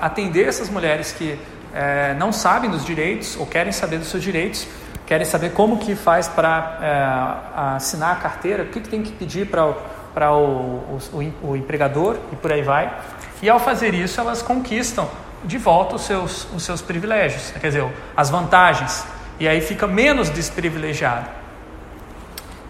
[0.00, 1.36] atender essas mulheres que
[1.74, 4.68] é, não sabem dos direitos ou querem saber dos seus direitos
[5.06, 9.12] querem saber como que faz para é, assinar a carteira, o que, que tem que
[9.12, 12.92] pedir para o, o, o, empregador e por aí vai.
[13.40, 15.08] E ao fazer isso, elas conquistam
[15.44, 19.06] de volta os seus, os seus privilégios, quer dizer, as vantagens,
[19.38, 21.28] e aí fica menos desprivilegiado.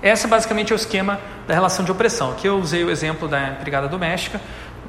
[0.02, 1.18] Esse basicamente é o esquema
[1.48, 2.32] da relação de opressão.
[2.32, 4.40] Aqui eu usei o exemplo da empregada doméstica,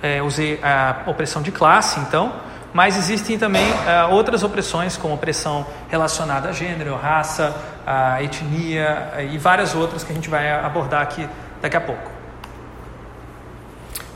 [0.02, 2.34] é, usei a opressão de classe, então,
[2.74, 9.22] mas existem também uh, outras opressões, como opressão relacionada a gênero, raça, a etnia uh,
[9.22, 11.28] e várias outras que a gente vai abordar aqui
[11.62, 12.12] daqui a pouco.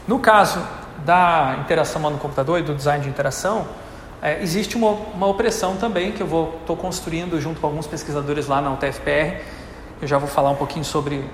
[0.07, 0.61] No caso
[1.05, 3.67] da interação no computador e do design de interação,
[4.21, 8.61] é, existe uma, uma, opressão também que eu estou construindo junto com alguns pesquisadores lá
[8.61, 9.41] na UTFPR.
[9.99, 11.25] Eu já vou falar um pouquinho sobre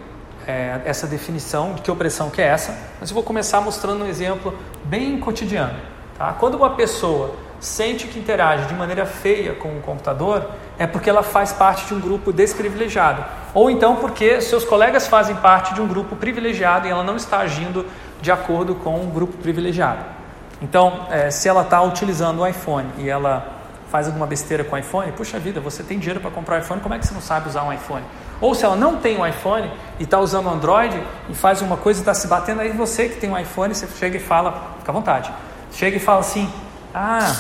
[0.48, 4.08] é, essa definição de que opressão que é essa, mas eu vou começar mostrando um
[4.08, 5.97] exemplo bem cotidiano.
[6.18, 6.34] Tá?
[6.40, 11.24] Quando uma pessoa sente que interage de maneira feia com o computador, é porque ela
[11.24, 13.24] faz parte de um grupo desprivilegiado.
[13.54, 17.40] Ou então porque seus colegas fazem parte de um grupo privilegiado e ela não está
[17.40, 17.86] agindo
[18.22, 20.18] de acordo com o um grupo privilegiado.
[20.62, 23.54] Então, é, se ela está utilizando o iPhone e ela
[23.90, 26.82] faz alguma besteira com o iPhone, puxa vida, você tem dinheiro para comprar o iPhone,
[26.82, 28.04] como é que você não sabe usar um iPhone?
[28.42, 32.00] Ou se ela não tem um iPhone e está usando Android e faz uma coisa
[32.00, 34.92] e está se batendo, aí você que tem um iPhone, você chega e fala, fica
[34.92, 35.32] à vontade,
[35.72, 36.50] chega e fala assim,
[36.94, 37.36] ah,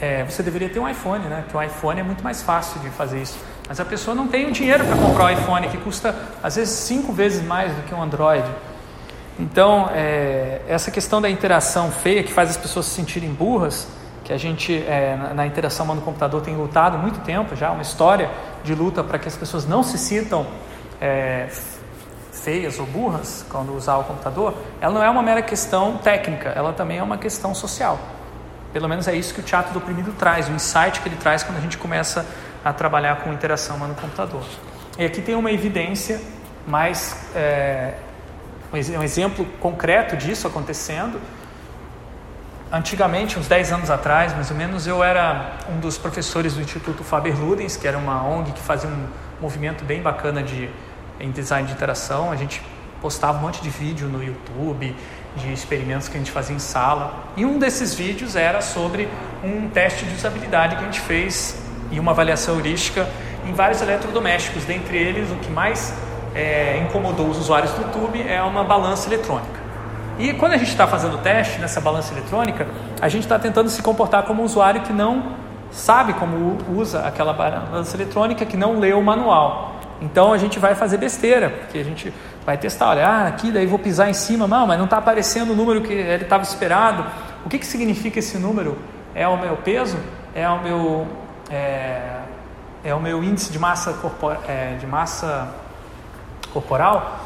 [0.00, 1.42] é, você deveria ter um iPhone, né?
[1.42, 3.38] Porque o iPhone é muito mais fácil de fazer isso.
[3.68, 6.74] Mas a pessoa não tem o dinheiro para comprar o iPhone, que custa às vezes
[6.74, 8.46] cinco vezes mais do que um Android.
[9.38, 13.88] Então, é, essa questão da interação feia que faz as pessoas se sentirem burras,
[14.22, 17.82] que a gente é, na, na, interação no computador tem lutado muito tempo já, uma
[17.82, 18.30] história
[18.62, 20.46] de luta para que as pessoas não se sintam
[21.00, 21.48] é,
[22.44, 26.72] feias ou burras quando usar o computador, ela não é uma mera questão técnica, ela
[26.72, 27.98] também é uma questão social.
[28.72, 31.42] Pelo menos é isso que o teatro do oprimido traz, o insight que ele traz
[31.42, 32.26] quando a gente começa
[32.64, 34.42] a trabalhar com interação no computador.
[34.98, 36.20] E aqui tem uma evidência
[36.66, 37.94] mais, é,
[38.72, 41.20] um exemplo concreto disso acontecendo.
[42.72, 47.04] Antigamente, uns 10 anos atrás, mais ou menos, eu era um dos professores do Instituto
[47.04, 49.06] Faber-Ludens, que era uma ONG que fazia um
[49.40, 50.68] movimento bem bacana de,
[51.20, 52.30] em design de interação.
[52.30, 52.62] A gente
[53.00, 54.94] postava um monte de vídeo no YouTube,
[55.36, 57.24] de experimentos que a gente fazia em sala.
[57.36, 59.08] E um desses vídeos era sobre
[59.42, 63.08] um teste de usabilidade que a gente fez e uma avaliação heurística
[63.46, 64.64] em vários eletrodomésticos.
[64.64, 65.94] Dentre eles, o que mais
[66.34, 69.62] é, incomodou os usuários do YouTube é uma balança eletrônica.
[70.18, 72.66] E quando a gente está fazendo o teste nessa balança eletrônica,
[73.00, 75.34] a gente está tentando se comportar como um usuário que não
[75.72, 79.73] sabe como usa aquela balança eletrônica, que não leu o manual.
[80.04, 82.12] Então a gente vai fazer besteira, porque a gente
[82.44, 85.52] vai testar, olha, ah, aqui daí vou pisar em cima, não, mas não está aparecendo
[85.52, 87.04] o número que ele estava esperado.
[87.44, 88.76] O que, que significa esse número?
[89.14, 89.98] É o meu peso?
[90.34, 91.06] É o meu,
[91.50, 92.18] é,
[92.84, 95.48] é o meu índice de massa, corpor, é, de massa
[96.52, 97.20] corporal?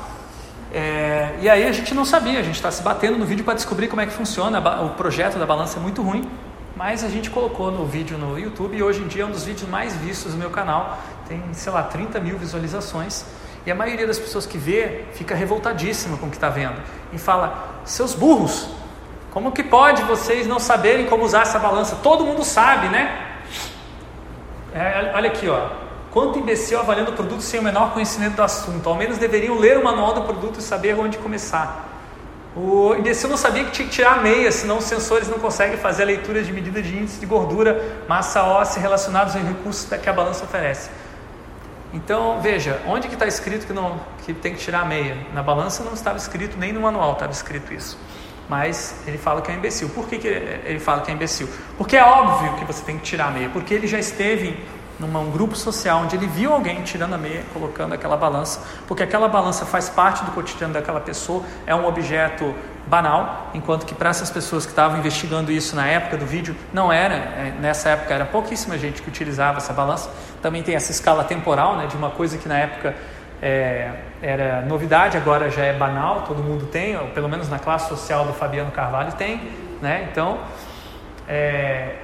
[0.72, 3.54] É, e aí a gente não sabia, a gente está se batendo no vídeo para
[3.54, 4.60] descobrir como é que funciona.
[4.84, 6.28] O projeto da balança é muito ruim,
[6.76, 9.44] mas a gente colocou no vídeo no YouTube e hoje em dia é um dos
[9.44, 10.98] vídeos mais vistos do meu canal.
[11.28, 13.24] Tem, sei lá, 30 mil visualizações.
[13.66, 16.80] E a maioria das pessoas que vê fica revoltadíssima com o que está vendo
[17.12, 18.70] e fala: seus burros,
[19.30, 21.96] como que pode vocês não saberem como usar essa balança?
[22.02, 23.26] Todo mundo sabe, né?
[24.74, 25.68] É, olha aqui, ó.
[26.10, 28.88] Quanto imbecil avaliando o produto sem o menor conhecimento do assunto.
[28.88, 31.86] Ao menos deveriam ler o manual do produto e saber onde começar.
[32.56, 35.76] O imbecil não sabia que tinha que tirar a meia, senão os sensores não conseguem
[35.76, 40.08] fazer a leitura de medida de índice de gordura, massa óssea relacionados aos recursos que
[40.08, 40.90] a balança oferece.
[41.92, 45.16] Então, veja, onde que está escrito que, não, que tem que tirar a meia?
[45.32, 47.98] Na balança não estava escrito, nem no manual estava escrito isso.
[48.48, 49.88] Mas ele fala que é imbecil.
[49.90, 51.48] Por que, que ele fala que é imbecil?
[51.76, 54.58] Porque é óbvio que você tem que tirar a meia, porque ele já esteve
[54.98, 59.28] num grupo social onde ele viu alguém tirando a meia, colocando aquela balança, porque aquela
[59.28, 62.52] balança faz parte do cotidiano daquela pessoa, é um objeto
[62.86, 66.92] banal, enquanto que para essas pessoas que estavam investigando isso na época do vídeo, não
[66.92, 70.10] era, é, nessa época era pouquíssima gente que utilizava essa balança.
[70.42, 72.94] Também tem essa escala temporal, né, de uma coisa que na época
[73.42, 73.90] é,
[74.22, 78.24] era novidade, agora já é banal, todo mundo tem, ou pelo menos na classe social
[78.24, 79.40] do Fabiano Carvalho tem,
[79.80, 80.08] né?
[80.10, 80.38] Então,
[81.28, 81.96] é,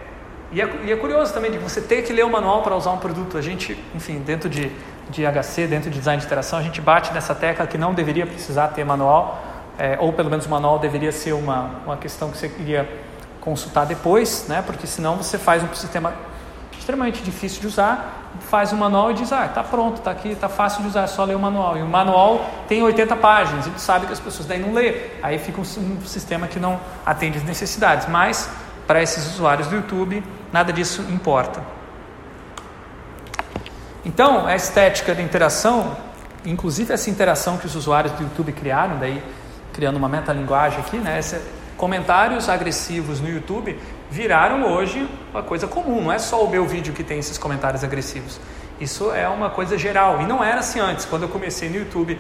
[0.53, 2.93] e é, e é, curioso também de você ter que ler o manual para usar
[2.93, 3.37] um produto.
[3.37, 4.71] A gente, enfim, dentro de,
[5.11, 8.27] de HC, dentro de design de interação, a gente bate nessa tecla que não deveria
[8.27, 9.43] precisar ter manual,
[9.79, 12.89] é, ou pelo menos o manual deveria ser uma, uma questão que você queria
[13.41, 14.63] consultar depois, né?
[14.65, 16.15] porque senão você faz um sistema
[16.85, 20.51] extremamente difícil de usar, faz um manual e diz, ah, está pronto, está aqui, está
[20.51, 21.79] fácil de usar, é só ler o manual.
[21.79, 25.09] E o manual tem 80 páginas, e tu sabe que as pessoas daí não lê.
[25.23, 28.07] Aí fica um, um sistema que não atende as necessidades.
[28.07, 28.51] Mas,
[28.87, 31.63] para esses usuários do YouTube, nada disso importa.
[34.05, 35.97] Então, a estética da interação,
[36.45, 39.25] inclusive essa interação que os usuários do YouTube criaram, daí
[39.73, 41.19] criando uma metalinguagem aqui, né?
[41.19, 41.41] Esse,
[41.79, 43.79] comentários agressivos no YouTube
[44.15, 47.83] viraram hoje uma coisa comum, não é só o meu vídeo que tem esses comentários
[47.83, 48.41] agressivos.
[48.81, 51.05] Isso é uma coisa geral e não era assim antes.
[51.05, 52.17] Quando eu comecei no YouTube,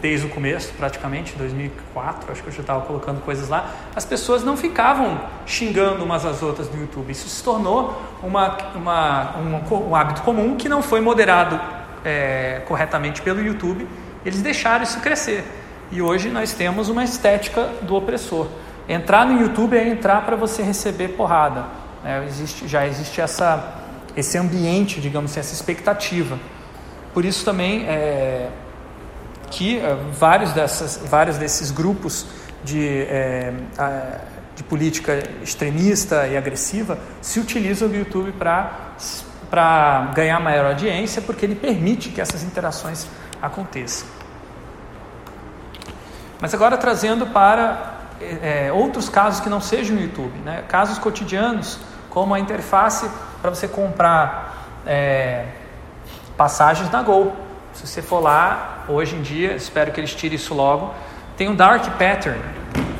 [0.00, 4.44] desde o começo, praticamente, 2004, acho que eu já estava colocando coisas lá, as pessoas
[4.44, 7.10] não ficavam xingando umas às outras no YouTube.
[7.10, 11.60] Isso se tornou uma, uma um, um, hábito comum que não foi moderado
[12.04, 13.88] é, corretamente pelo YouTube.
[14.24, 15.44] Eles deixaram isso crescer.
[15.90, 18.46] E hoje nós temos uma estética do opressor.
[18.88, 21.66] Entrar no YouTube é entrar para você receber porrada.
[22.02, 23.74] É, existe, já existe essa,
[24.16, 26.38] esse ambiente, digamos assim, essa expectativa.
[27.12, 28.48] Por isso também é,
[29.50, 32.26] que é, vários, dessas, vários desses grupos
[32.64, 33.52] de, é,
[34.56, 41.54] de política extremista e agressiva se utilizam do YouTube para ganhar maior audiência, porque ele
[41.54, 43.06] permite que essas interações
[43.42, 44.08] aconteçam.
[46.40, 50.64] Mas agora trazendo para é, outros casos que não sejam no YouTube, né?
[50.68, 51.78] casos cotidianos,
[52.10, 53.08] como a interface
[53.40, 55.46] para você comprar é,
[56.36, 57.34] passagens na Gol.
[57.72, 60.92] Se você for lá, hoje em dia, espero que eles tirem isso logo,
[61.36, 62.40] tem um Dark Pattern,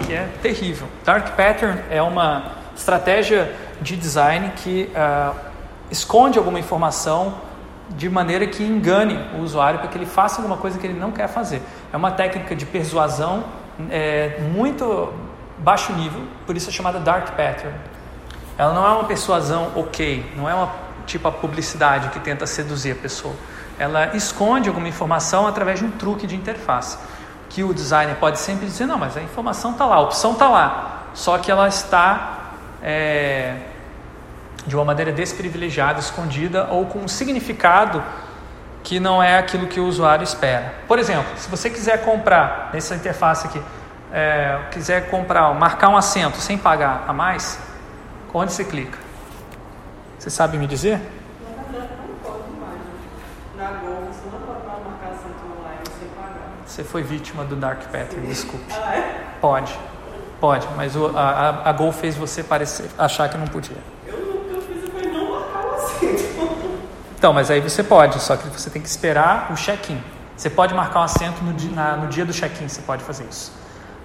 [0.07, 0.87] que é terrível.
[1.05, 5.35] Dark Pattern é uma estratégia de design que uh,
[5.91, 7.35] esconde alguma informação
[7.91, 11.11] de maneira que engane o usuário para que ele faça alguma coisa que ele não
[11.11, 11.63] quer fazer.
[11.93, 13.45] É uma técnica de persuasão
[13.91, 15.13] é, muito
[15.59, 17.75] baixo nível, por isso é chamada dark pattern.
[18.57, 20.73] Ela não é uma persuasão ok, não é uma
[21.07, 23.35] tipo a publicidade que tenta seduzir a pessoa.
[23.79, 26.99] Ela esconde alguma informação através de um truque de interface.
[27.49, 30.49] Que o designer pode sempre dizer, não, mas a informação está lá, a opção está
[30.49, 33.57] lá, só que ela está é,
[34.67, 38.03] de uma maneira desprivilegiada, escondida ou com um significado
[38.83, 40.75] que não é aquilo que o usuário espera.
[40.87, 43.63] Por exemplo, se você quiser comprar nessa interface aqui,
[44.13, 47.59] é, quiser comprar, marcar um assento sem pagar a mais,
[48.33, 48.99] onde você clica?
[50.19, 51.01] Você sabe me dizer?
[56.65, 58.73] Você foi vítima do Dark Pattern, desculpe.
[58.73, 59.25] Ah, é?
[59.41, 59.77] Pode,
[60.41, 63.77] pode, mas o, a, a Gol fez você parecer, achar que não podia.
[67.19, 70.01] Então, mas aí você pode, só que você tem que esperar o check-in.
[70.37, 73.25] Você pode marcar um assento no dia, na, no dia do check-in, você pode fazer
[73.25, 73.53] isso.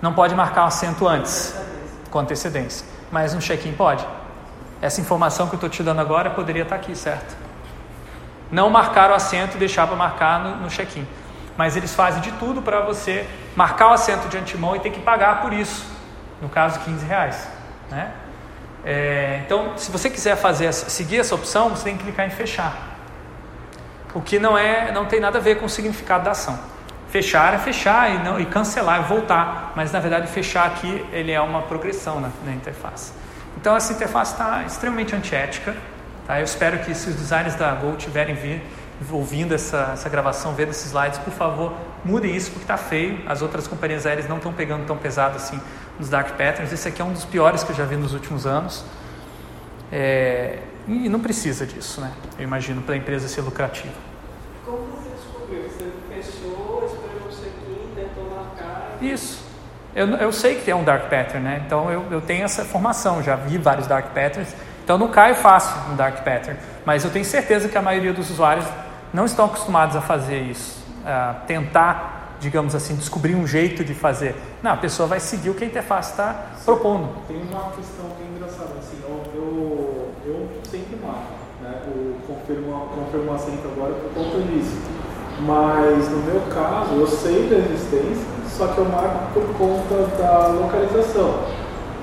[0.02, 1.56] Não pode marcar um assento antes,
[2.10, 2.84] com antecedência.
[3.12, 4.04] Mas no check-in pode.
[4.82, 7.38] Essa informação que eu estou te dando agora poderia estar tá aqui, certo?
[8.52, 11.06] Não marcar o assento e deixar para marcar no, no check-in.
[11.56, 14.99] Mas eles fazem de tudo para você marcar o assento de antemão e ter que
[14.99, 15.86] pagar por isso.
[16.41, 17.47] No caso, 15 reais.
[17.91, 18.12] Né?
[18.84, 22.92] É, então, se você quiser fazer, seguir essa opção, você tem que clicar em fechar.
[24.13, 26.58] O que não é, não tem nada a ver com o significado da ação.
[27.10, 31.32] Fechar é fechar e, não, e cancelar é voltar, mas na verdade fechar aqui ele
[31.32, 33.13] é uma progressão na, na interface.
[33.56, 35.76] Então essa interface está extremamente antiética.
[36.26, 36.39] Tá?
[36.39, 38.63] Eu espero que se os designers da Gol tiverem vir,
[39.12, 41.73] ouvindo essa, essa gravação, vendo esses slides, por favor,
[42.06, 43.19] mudem isso porque está feio.
[43.28, 45.60] As outras companhias aéreas não estão pegando tão pesado assim
[45.99, 46.71] nos dark patterns.
[46.71, 48.84] Esse aqui é um dos piores que eu já vi nos últimos anos.
[49.91, 52.12] É, e não precisa disso, né?
[52.38, 53.93] Eu imagino, para a empresa ser lucrativa.
[54.65, 55.63] Como você descobriu?
[55.63, 58.98] Você fechou, esperou o check-in, tentou marcar?
[59.02, 59.43] Isso.
[59.96, 61.63] Eu, eu sei que tem um dark pattern, né?
[61.65, 64.54] Então eu, eu tenho essa formação, já vi vários dark patterns.
[64.84, 66.60] Então não cai fácil no dark pattern.
[66.86, 68.65] Mas eu tenho certeza que a maioria dos usuários
[69.13, 70.84] não estão acostumados a fazer isso.
[71.06, 74.36] A tentar, digamos assim, descobrir um jeito de fazer.
[74.63, 77.15] Não, a pessoa vai seguir o que a interface está propondo.
[77.28, 78.74] Tem uma questão que é engraçada.
[78.80, 81.82] Assim, eu, eu, eu sempre marco, né?
[82.43, 84.75] O confirma, confirma assento agora por conta disso.
[85.39, 90.47] Mas no meu caso, eu sei da existência, só que eu marco por conta da
[90.47, 91.36] localização.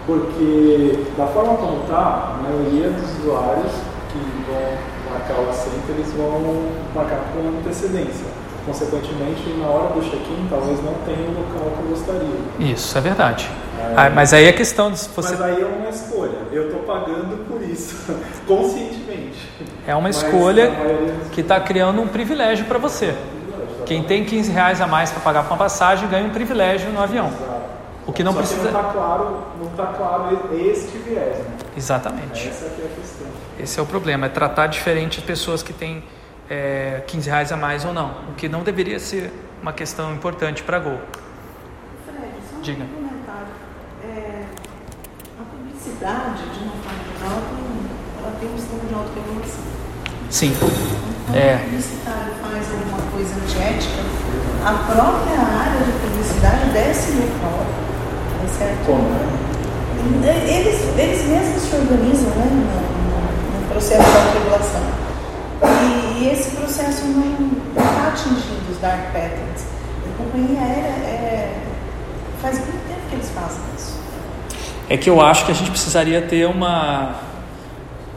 [0.07, 3.73] Porque da forma como está, a maioria dos usuários
[4.11, 4.19] que
[4.51, 8.27] vão marcar o assento, eles vão marcar com antecedência.
[8.65, 12.73] Consequentemente, na hora do check-in, talvez não tenha o local que eu gostaria.
[12.73, 13.51] Isso, é verdade.
[13.97, 15.31] Ah, mas aí é questão de você.
[15.31, 16.39] Mas aí é uma escolha.
[16.53, 17.97] Eu estou pagando por isso,
[18.47, 19.49] conscientemente.
[19.87, 20.73] É uma escolha
[21.33, 23.15] que está criando um privilégio para você.
[23.87, 27.01] Quem tem 15 reais a mais para pagar com a passagem ganha um privilégio no
[27.01, 27.31] avião.
[28.07, 28.69] O que não Só precisa.
[28.69, 31.39] Que não está claro, não tá claro este viés.
[31.39, 31.45] Né?
[31.77, 32.49] Exatamente.
[32.49, 33.27] Essa é a questão.
[33.59, 36.03] Esse é o problema, é tratar diferente as pessoas que têm
[36.49, 38.11] é, 15 reais a mais ou não.
[38.31, 40.99] O que não deveria ser uma questão importante para a Gol.
[42.63, 43.00] Diga.
[45.83, 47.41] Cidade, de uma forma geral,
[48.21, 49.65] ela tem um sistema de autorregulação.
[50.29, 50.53] Sim.
[50.53, 50.69] Então,
[51.35, 51.57] é.
[51.57, 54.03] o publicitário faz alguma coisa antiética,
[54.61, 57.65] a própria área de publicidade desce no pau.
[57.65, 58.87] Tá certo?
[58.87, 59.41] Como?
[60.25, 64.85] Eles, eles mesmos se organizam né, no, no processo de autorregulação.
[65.63, 69.65] E, e esse processo não está atingindo os dark patterns.
[70.05, 71.59] A companhia aérea é,
[72.43, 74.00] faz muito tempo que eles fazem isso
[74.91, 77.15] é que eu acho que a gente precisaria ter uma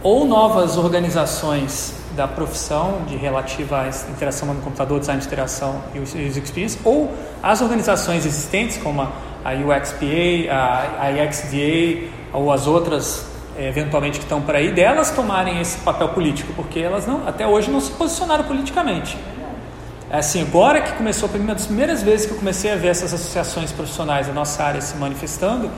[0.02, 6.00] ou novas organizações da profissão de relativa à interação no computador, design de interação e
[6.00, 7.14] user experience, ou
[7.44, 10.52] as organizações existentes como a UXPA,
[11.00, 16.10] a, IXDA ou as outras eh, eventualmente que estão por aí, delas tomarem esse papel
[16.10, 19.16] político, porque elas não, até hoje não se posicionaram politicamente.
[20.10, 23.14] É assim, agora que começou, uma das primeiras vezes que eu comecei a ver essas
[23.14, 25.70] associações profissionais da nossa área se manifestando,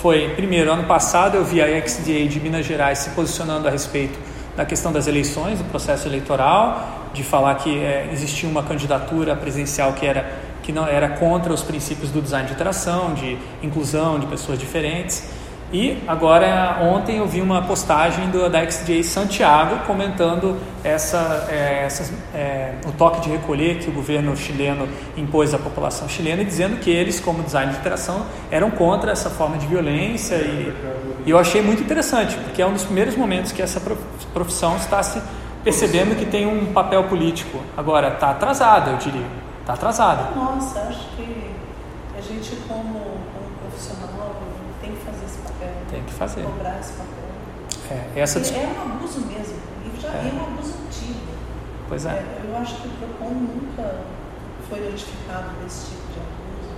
[0.00, 4.16] foi, primeiro, ano passado eu vi a XDA de Minas Gerais se posicionando a respeito
[4.56, 9.92] da questão das eleições, do processo eleitoral, de falar que é, existia uma candidatura presidencial
[9.94, 14.26] que era que não era contra os princípios do design de interação, de inclusão de
[14.26, 15.30] pessoas diferentes.
[15.70, 22.10] E agora, ontem eu vi uma postagem do, da XJ Santiago comentando essa, é, essa
[22.34, 26.90] é, o toque de recolher que o governo chileno impôs à população chilena, dizendo que
[26.90, 30.36] eles, como design de interação, eram contra essa forma de violência.
[30.36, 30.72] E,
[31.26, 33.78] e eu achei muito interessante, porque é um dos primeiros momentos que essa
[34.32, 35.20] profissão está se
[35.62, 37.60] percebendo que tem um papel político.
[37.76, 39.26] Agora, está atrasada, eu diria.
[39.60, 40.34] Está atrasada.
[40.34, 41.50] Nossa, acho que
[42.16, 43.18] a gente, como
[45.90, 46.42] tem que fazer.
[46.42, 47.18] Cobrar esse papel.
[47.90, 48.38] É, essa...
[48.38, 49.56] é um abuso mesmo.
[49.86, 51.20] E já é, é um abuso antigo.
[51.88, 52.10] Pois é.
[52.10, 52.40] é.
[52.48, 53.94] Eu acho que o PROCON nunca
[54.68, 56.74] foi notificado desse tipo de abuso.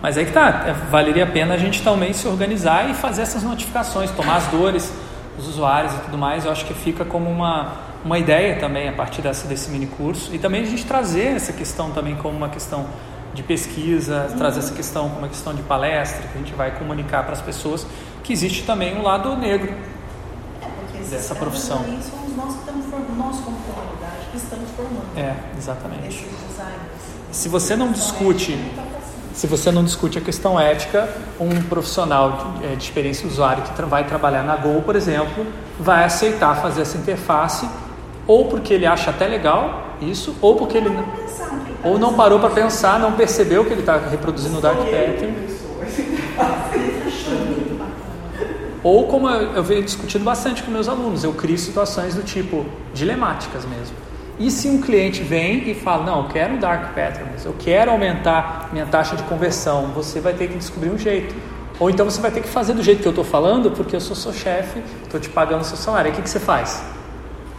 [0.00, 3.22] Mas aí que tá, é, valeria a pena a gente também se organizar e fazer
[3.22, 4.92] essas notificações, tomar as dores
[5.36, 6.44] dos usuários e tudo mais.
[6.44, 7.72] Eu acho que fica como uma,
[8.04, 10.34] uma ideia também a partir dessa, desse mini curso.
[10.34, 12.86] E também a gente trazer essa questão também como uma questão
[13.34, 14.38] de pesquisa, uhum.
[14.38, 17.42] trazer essa questão como uma questão de palestra, que a gente vai comunicar para as
[17.42, 17.84] pessoas
[18.24, 19.72] que existe também um lado negro
[20.62, 21.80] é, dessa profissão.
[21.84, 25.16] Aí somos nós que estamos formando, nós como comunidade que estamos formando.
[25.16, 26.26] É, exatamente.
[27.30, 28.58] Se você não discute,
[29.34, 31.08] se você não discute a questão ética,
[31.38, 35.46] um profissional de, é, de experiência usuário que tra vai trabalhar na Go, por exemplo,
[35.78, 37.68] vai aceitar fazer essa interface
[38.26, 41.04] ou porque ele acha até legal isso, ou porque ele não,
[41.84, 45.53] ou não parou para pensar, não percebeu que ele está reproduzindo o dark pattern.
[48.84, 53.64] Ou como eu, venho discutindo bastante com meus alunos, eu crio situações do tipo dilemáticas
[53.64, 53.96] mesmo.
[54.38, 57.90] E se um cliente vem e fala, não, eu quero um dark patterns, eu quero
[57.90, 61.34] aumentar minha taxa de conversão, você vai ter que descobrir um jeito.
[61.80, 64.00] Ou então você vai ter que fazer do jeito que eu estou falando, porque eu
[64.00, 66.12] sou seu chefe, estou te pagando seu salário.
[66.12, 66.84] O que, que você faz?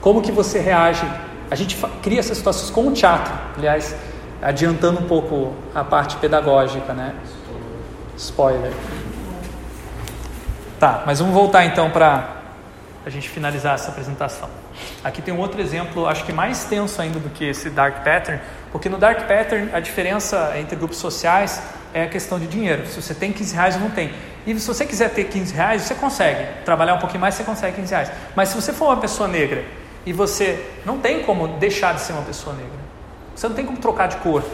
[0.02, 1.10] Como que você reage?
[1.50, 3.96] A gente cria essas situações com o teatro, aliás,
[4.42, 7.16] adiantando um pouco a parte pedagógica, né?
[8.16, 8.72] Spoiler.
[10.80, 12.36] Tá, mas vamos voltar então para
[13.06, 14.50] a gente finalizar essa apresentação.
[15.04, 18.42] Aqui tem um outro exemplo, acho que mais tenso ainda do que esse Dark Pattern,
[18.72, 21.62] porque no Dark Pattern a diferença entre grupos sociais
[21.94, 22.86] é a questão de dinheiro.
[22.88, 24.12] Se você tem 15 reais ou não tem.
[24.46, 26.46] E se você quiser ter 15 reais, você consegue.
[26.66, 28.12] Trabalhar um pouquinho mais, você consegue 15 reais.
[28.36, 29.64] Mas se você for uma pessoa negra
[30.06, 32.80] e você não tem como deixar de ser uma pessoa negra,
[33.34, 34.50] você não tem como trocar de corpo.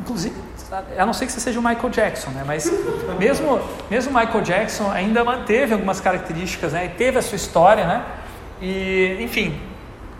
[0.00, 0.34] Inclusive,
[0.96, 2.44] a não ser que você seja o Michael Jackson, né?
[2.46, 2.72] Mas
[3.18, 3.60] mesmo
[3.90, 6.86] mesmo Michael Jackson ainda manteve algumas características, né?
[6.86, 8.04] E teve a sua história, né?
[8.60, 9.60] E enfim,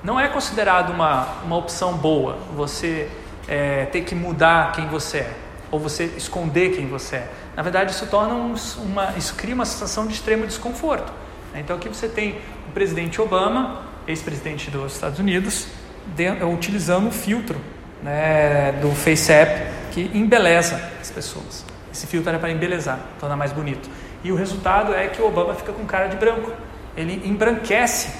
[0.05, 3.09] não é considerado uma uma opção boa você
[3.49, 5.33] é, ter que mudar quem você é
[5.71, 7.29] ou você esconder quem você é.
[7.57, 11.11] Na verdade, isso torna um, uma isso cria uma sensação de extremo desconforto.
[11.55, 11.61] Né?
[11.61, 12.37] Então aqui você tem
[12.69, 15.67] o presidente Obama, ex-presidente dos Estados Unidos,
[16.15, 17.59] de, utilizando o filtro
[18.03, 21.65] né, do FaceApp que embeleza as pessoas.
[21.93, 23.89] Esse filtro era para embelezar, tornar mais bonito.
[24.25, 26.51] E o resultado é que o Obama fica com cara de branco.
[26.97, 28.11] Ele embranquece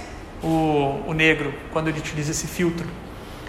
[0.43, 2.87] o, o negro quando ele utiliza esse filtro.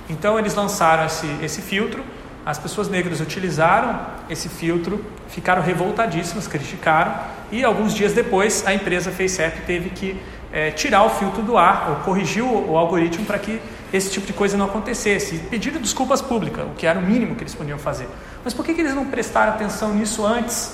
[0.10, 2.04] Então eles lançaram esse, esse filtro,
[2.46, 4.00] as pessoas negras utilizaram
[4.30, 7.14] esse filtro, ficaram revoltadíssimas, criticaram,
[7.52, 10.20] e alguns dias depois a empresa FaceApp teve que
[10.52, 13.62] é, tirar o filtro do ar, ou corrigir o, o algoritmo para que
[13.94, 15.36] esse tipo de coisa não acontecesse.
[15.36, 18.10] E pediram desculpas públicas, o que era o mínimo que eles podiam fazer.
[18.44, 20.74] Mas por que, que eles não prestaram atenção nisso antes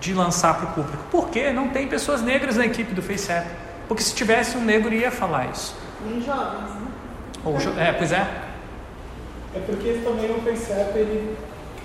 [0.00, 1.04] de lançar para o público?
[1.10, 3.46] Porque não tem pessoas negras na equipe do FaceApp.
[3.86, 5.76] Porque se tivesse um negro ia falar isso.
[6.04, 6.86] Nem jovens, né?
[7.44, 8.26] Ou jo é, pois é.
[9.54, 11.36] É porque também o FaceApp ele,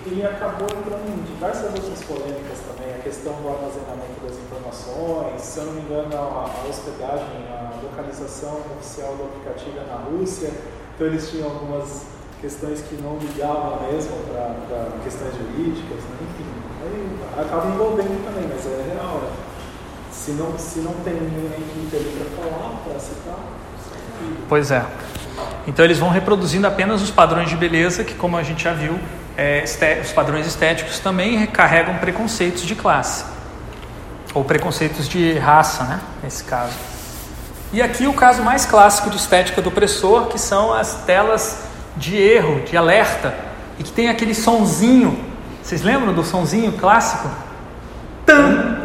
[0.06, 2.96] ele acabou entrando em diversas outras polêmicas também.
[2.96, 7.74] A questão do armazenamento das informações, se eu não me engano, a, a hospedagem, a
[7.84, 10.52] localização oficial do aplicativo é na Rússia,
[10.96, 12.06] então eles tinham algumas
[12.42, 16.18] questões que não ligavam mesmo para questões jurídicas, né?
[16.22, 16.46] enfim.
[16.84, 19.22] Aí acaba envolvendo também, mas é real.
[19.22, 19.32] Né?
[20.12, 23.40] Se, não, se não tem nenhuma equipe ali para falar, para citar.
[24.50, 24.86] Pois é.
[25.68, 29.00] Então eles vão reproduzindo apenas os padrões de beleza, que como a gente já viu,
[29.42, 33.26] é, os padrões estéticos também recarregam preconceitos de classe
[34.36, 36.00] ou preconceitos de raça, né?
[36.24, 36.76] Nesse caso.
[37.74, 41.64] E aqui o caso mais clássico de estética do opressor, que são as telas
[41.98, 43.34] de erro, de alerta,
[43.80, 45.26] e que tem aquele sonzinho.
[45.64, 47.28] Vocês lembram do sonzinho clássico?
[48.26, 48.78] Tan,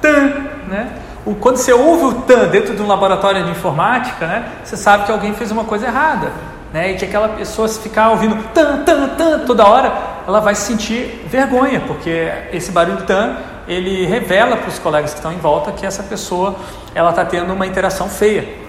[0.00, 0.28] tan,
[0.68, 0.96] né?
[1.26, 5.04] O, quando você ouve o tan dentro de um laboratório de informática, né, você sabe
[5.04, 6.32] que alguém fez uma coisa errada.
[6.72, 9.92] Né, e que aquela pessoa, se ficar ouvindo tan, tan, tan toda hora,
[10.26, 13.36] ela vai sentir vergonha, porque esse barulho tan
[13.68, 16.56] ele revela para os colegas que estão em volta que essa pessoa
[16.94, 18.62] ela está tendo uma interação feia.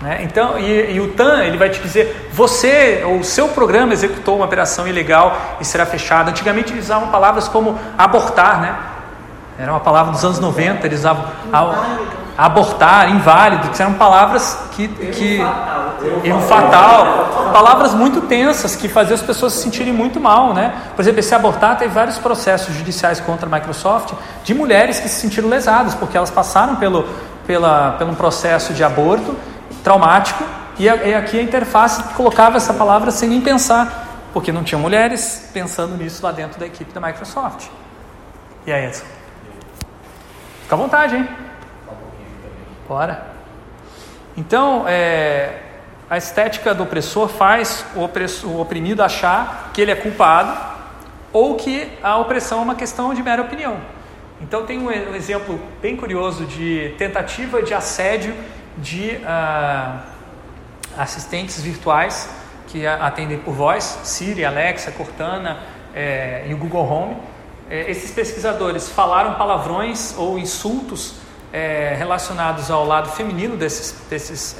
[0.00, 0.20] Né?
[0.22, 4.36] Então, e, e, o TAN ele vai te dizer, você ou o seu programa executou
[4.36, 6.28] uma operação ilegal e será fechado.
[6.28, 8.76] Antigamente eles usavam palavras como abortar, né?
[9.58, 11.24] Era uma palavra dos anos 90, eles usavam
[12.36, 14.88] abortar, inválido, que eram palavras que.
[14.88, 15.40] que
[16.24, 17.52] erro fatal.
[17.52, 20.74] Palavras muito tensas que faziam as pessoas se sentirem muito mal, né?
[20.96, 25.20] Por exemplo, esse abortar teve vários processos judiciais contra a Microsoft de mulheres que se
[25.20, 27.06] sentiram lesadas, porque elas passaram pelo,
[27.46, 29.36] pela, pelo um processo de aborto
[29.82, 30.42] traumático
[30.78, 35.48] e, e aqui a interface colocava essa palavra sem nem pensar, porque não tinham mulheres
[35.52, 37.68] pensando nisso lá dentro da equipe da Microsoft.
[38.66, 39.04] E aí, Edson?
[40.62, 41.28] Fica à vontade, hein?
[42.88, 43.26] Bora.
[44.36, 45.63] Então, é,
[46.14, 50.56] a estética do opressor faz o, o oprimido achar que ele é culpado
[51.32, 53.78] ou que a opressão é uma questão de mera opinião.
[54.40, 58.32] Então, tem um, exemplo bem curioso de tentativa de assédio
[58.78, 59.98] de uh,
[60.96, 62.30] assistentes virtuais
[62.68, 65.58] que atendem por voz, Siri, Alexa, Cortana
[65.92, 67.16] é, e o Google Home.
[67.68, 71.16] É, esses pesquisadores falaram palavrões ou insultos
[71.52, 74.56] é, relacionados ao lado feminino desses, desses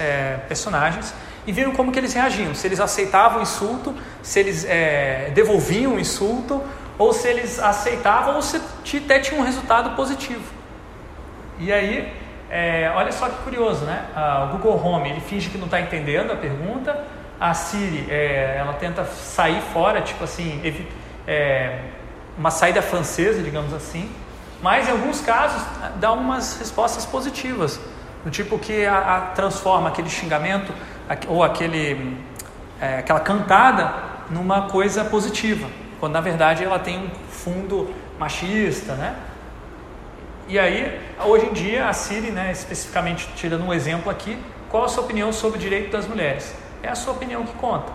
[0.48, 1.14] personagens
[1.46, 5.94] e viram como que eles reagiam, se eles aceitavam o insulto, se eles é, devolviam
[5.94, 6.62] o insulto
[6.98, 8.60] ou se eles aceitavam ou se
[8.96, 10.44] até tinha um resultado positivo.
[11.58, 12.12] E aí,
[12.50, 14.04] é, olha só que curioso, né?
[14.44, 17.04] O Google Home ele finge que não está entendendo a pergunta,
[17.38, 20.60] a Siri é, ela tenta sair fora, tipo assim,
[21.26, 21.78] é,
[22.38, 24.10] uma saída francesa, digamos assim,
[24.62, 25.62] mas em alguns casos
[25.96, 27.80] dá umas respostas positivas,
[28.24, 30.72] do tipo que a, a transforma aquele xingamento
[31.28, 32.16] ou aquele,
[32.80, 33.92] é, aquela cantada
[34.30, 35.68] numa coisa positiva,
[36.00, 39.16] quando na verdade ela tem um fundo machista, né?
[40.46, 44.38] E aí, hoje em dia, a Siri, né, especificamente tirando um exemplo aqui,
[44.68, 46.54] qual a sua opinião sobre o direito das mulheres?
[46.82, 47.90] É a sua opinião que conta.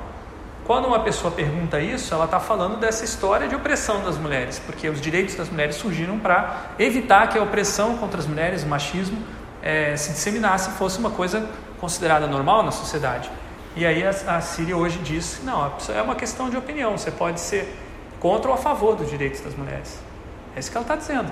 [0.65, 4.87] Quando uma pessoa pergunta isso, ela está falando dessa história de opressão das mulheres, porque
[4.89, 9.17] os direitos das mulheres surgiram para evitar que a opressão contra as mulheres, o machismo,
[9.61, 11.47] é, se disseminasse e fosse uma coisa
[11.79, 13.29] considerada normal na sociedade.
[13.75, 17.39] E aí a, a Síria hoje diz: não, é uma questão de opinião, você pode
[17.39, 17.75] ser
[18.19, 19.99] contra ou a favor dos direitos das mulheres.
[20.55, 21.31] É isso que ela está dizendo.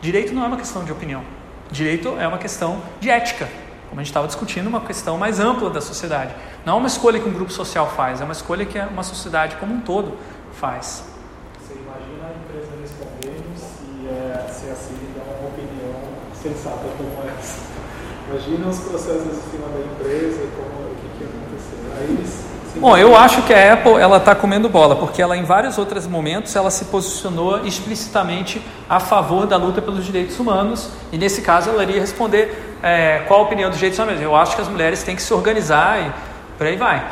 [0.00, 1.24] Direito não é uma questão de opinião,
[1.70, 3.48] direito é uma questão de ética,
[3.88, 6.32] como a gente estava discutindo, uma questão mais ampla da sociedade.
[6.64, 9.56] Não é uma escolha que um grupo social faz, é uma escolha que uma sociedade
[9.56, 10.16] como um todo
[10.52, 11.04] faz.
[11.58, 15.94] Você imagina a empresa respondendo se, é, se a Siri dá uma opinião
[16.40, 17.67] sensata como essa.
[18.30, 21.98] Imagina os processos em cima da empresa, como, o que, que ia acontecer.
[21.98, 22.48] Aí eles
[22.80, 26.06] Bom, eu acho que a Apple ela está comendo bola, porque ela em vários outros
[26.06, 31.70] momentos ela se posicionou explicitamente a favor da luta pelos direitos humanos e nesse caso
[31.70, 34.20] ela iria responder é, qual a opinião dos direitos humanos.
[34.22, 36.12] Eu acho que as mulheres têm que se organizar e
[36.56, 37.04] por aí vai.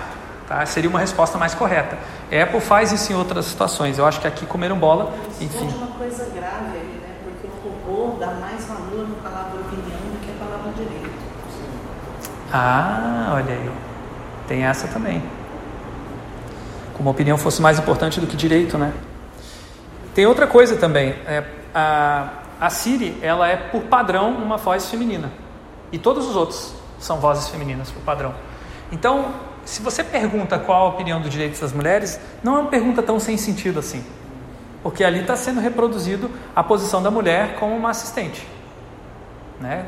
[0.46, 0.64] Tá?
[0.66, 1.98] Seria uma resposta mais correta.
[2.30, 3.98] A Apple faz isso em outras situações.
[3.98, 5.12] Eu acho que aqui comeram bola.
[5.40, 5.68] Enfim.
[5.76, 7.16] uma coisa grave aí, né?
[7.24, 11.10] Porque o robô dá mais valor na palavra opinião do que a palavra direito.
[12.52, 13.70] Ah, olha aí.
[14.46, 15.22] Tem essa também.
[16.94, 18.92] Como a opinião fosse mais importante do que direito, né?
[20.14, 21.10] Tem outra coisa também.
[21.26, 21.44] É,
[21.74, 22.28] a,
[22.60, 25.30] a Siri, ela é por padrão uma voz feminina.
[25.92, 28.34] E todos os outros são vozes femininas por padrão.
[28.90, 29.26] Então,
[29.64, 33.18] se você pergunta qual a opinião dos direitos das mulheres, não é uma pergunta tão
[33.18, 34.04] sem sentido assim.
[34.82, 38.46] Porque ali está sendo reproduzido a posição da mulher como uma assistente.
[39.60, 39.86] Né?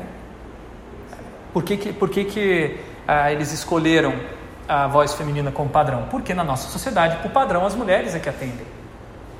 [1.53, 2.77] Por que, que, por que, que
[3.07, 4.13] ah, eles escolheram
[4.67, 6.07] a voz feminina como padrão?
[6.11, 8.65] Porque na nossa sociedade, por padrão, as mulheres é que atendem.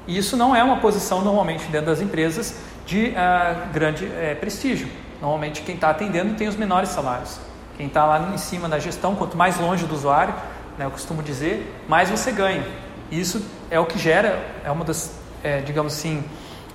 [0.07, 2.55] E isso não é uma posição normalmente dentro das empresas
[2.86, 4.88] de ah, grande eh, prestígio.
[5.22, 7.39] Normalmente quem está atendendo tem os menores salários.
[7.78, 10.34] Quem está lá em cima da gestão, quanto mais longe do usuário,
[10.78, 12.66] né, eu costumo dizer, mais você ganha.
[13.12, 16.24] Isso é o que gera, é uma das, é, digamos assim,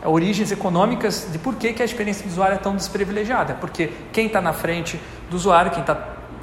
[0.05, 3.55] origens econômicas de por que, que a experiência do usuário é tão desprivilegiada.
[3.55, 5.01] Porque quem está na frente
[5.31, 5.97] do usuário, quem está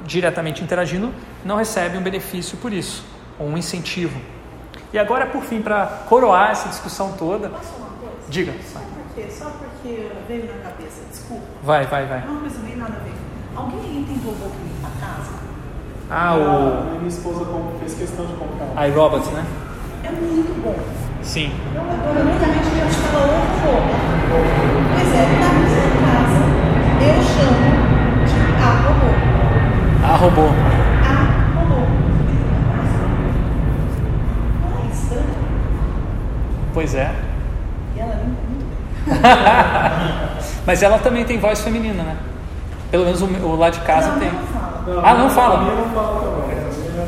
[0.04, 1.12] diretamente interagindo,
[1.44, 3.04] não recebe um benefício por isso,
[3.38, 4.20] ou um incentivo.
[4.92, 7.48] E agora, por fim, para coroar essa discussão toda.
[7.48, 8.14] Posso uma coisa?
[8.28, 8.52] Diga.
[8.72, 11.44] Só porque, só porque veio na cabeça, desculpa.
[11.62, 12.26] Vai, vai, vai.
[12.26, 13.12] Uma coisa nem nada a ver.
[13.56, 15.32] Alguém aí tem robô que limpa a casa?
[16.10, 16.98] Ah, o...
[16.98, 17.46] Minha esposa
[17.78, 18.88] fez questão de comprar.
[18.88, 19.46] iRobot, né?
[20.04, 20.74] É muito bom.
[21.22, 21.52] Sim.
[21.76, 23.92] Agora, muita gente já instalou o robô.
[24.94, 26.42] Pois é, na minha casa,
[27.00, 27.68] eu chamo
[28.26, 29.10] de a robô.
[30.04, 30.46] A robô.
[31.02, 31.80] A robô.
[34.60, 35.34] Não é estranho?
[36.74, 37.14] Pois é.
[37.96, 38.82] E ela limpa muito bem.
[40.66, 42.16] Mas ela também tem voz feminina, né?
[42.90, 44.30] Pelo menos o, o lá de casa não, tem.
[44.30, 44.82] Não fala.
[44.86, 45.54] Não, ah, não fala?
[45.54, 46.58] A minha não fala também.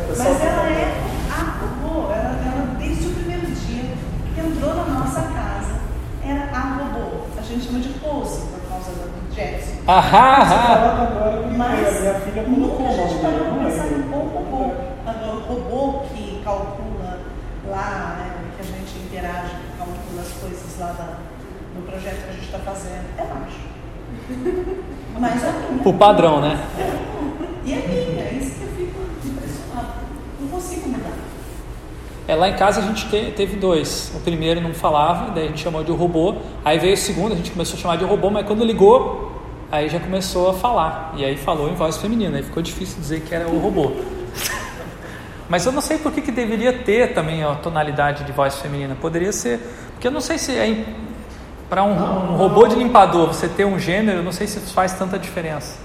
[0.09, 0.95] Mas ela é
[1.31, 2.11] a robô.
[2.11, 3.93] Ela, ela, desde o primeiro dia
[4.35, 5.81] que entrou na nossa casa,
[6.25, 7.27] era a robô.
[7.39, 9.74] A gente chama de pose por causa do Jetson.
[9.87, 11.49] Ahá, ahá.
[11.57, 14.09] Mas a minha filha nunca colocou a o gente nome parou para não pensar lembro.
[14.09, 14.73] bom robô.
[15.07, 17.21] Agora, o robô que calcula
[17.69, 21.19] lá, né, que a gente interage, que calcula as coisas lá da,
[21.77, 23.61] no projeto que a gente está fazendo, é baixo.
[25.21, 25.83] Mas a minha.
[25.89, 26.59] O padrão, né?
[27.65, 29.89] E a minha, é isso que eu fico impressionado.
[30.41, 31.13] Não consigo mudar.
[32.27, 34.11] É, lá em casa a gente te- teve dois.
[34.17, 36.37] O primeiro não falava, daí a gente chamou de robô.
[36.65, 39.31] Aí veio o segundo, a gente começou a chamar de robô, mas quando ligou,
[39.75, 41.15] aí já começou a falar.
[41.17, 42.37] E aí falou em voz feminina.
[42.37, 43.93] Aí ficou difícil dizer que era o robô.
[45.49, 48.97] mas eu não sei por que, que deveria ter também a tonalidade de voz feminina.
[49.01, 49.61] Poderia ser.
[49.93, 50.85] Porque eu não sei se é.
[51.69, 54.93] Para um, um robô de limpador você ter um gênero, eu não sei se faz
[54.93, 55.77] tanta diferença.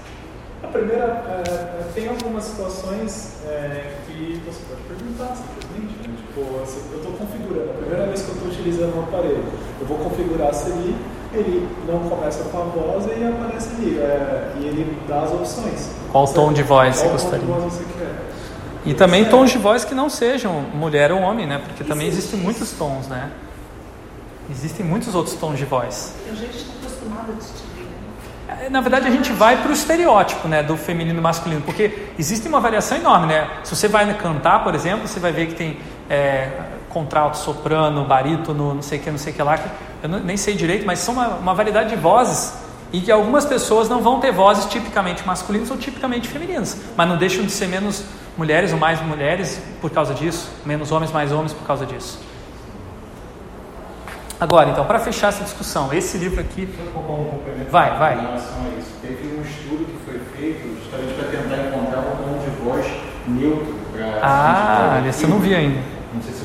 [0.62, 6.08] A primeira, é, tem algumas situações é, que você pode perguntar simplesmente.
[6.08, 6.14] Né?
[6.16, 9.44] Tipo, assim, eu estou configurando, a primeira vez que eu estou utilizando um aparelho,
[9.80, 10.94] eu vou configurar se ele,
[11.32, 13.98] ele não começa com a voz e aparece ali.
[13.98, 15.90] é, e ele dá as opções.
[16.10, 17.46] Qual tom de voz você Qual tom gostaria?
[17.46, 18.30] de voz você quer.
[18.84, 21.60] E também tons de voz que não sejam mulher ou homem, né?
[21.64, 23.30] Porque também existem muitos tons, né?
[24.50, 26.14] Existem muitos outros tons de voz.
[26.30, 27.84] A gente está acostumado a distinguir.
[28.48, 28.64] Né?
[28.66, 32.08] É, Na verdade, a gente vai para o estereótipo né, do feminino e masculino, porque
[32.18, 33.26] existe uma variação enorme.
[33.26, 33.48] Né?
[33.62, 35.78] Se você vai cantar, por exemplo, você vai ver que tem
[36.08, 36.48] é,
[36.90, 39.56] contralto, soprano, barítono, não sei o que, não sei o que lá.
[39.56, 39.68] que
[40.02, 42.52] Eu não- nem sei direito, mas são uma, uma variedade de vozes
[42.92, 47.16] e que algumas pessoas não vão ter vozes tipicamente masculinas ou tipicamente femininas, mas não
[47.16, 48.02] deixam de ser menos
[48.36, 52.18] mulheres ou mais mulheres por causa disso, menos homens, mais homens por causa disso.
[54.40, 56.66] Agora, então, para fechar essa discussão, esse livro aqui.
[56.96, 58.14] Um Vai, vai.
[58.18, 58.90] em relação a isso.
[59.02, 62.86] Teve um estudo que foi feito justamente para tentar encontrar um tom de voz
[63.28, 64.18] neutro para.
[64.22, 65.99] Ah, esse eu não vi ainda.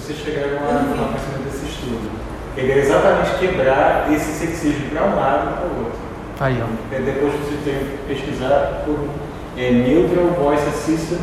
[0.05, 2.11] Vocês chegaram a tomar conhecimento desse estudo.
[2.55, 5.99] Ele é exatamente quebrar esse sexismo para um lado e para o outro.
[6.41, 6.95] Aí, ó.
[6.95, 9.09] É, Depois você tem que pesquisar por
[9.57, 11.21] é, Neutral Voice Assistant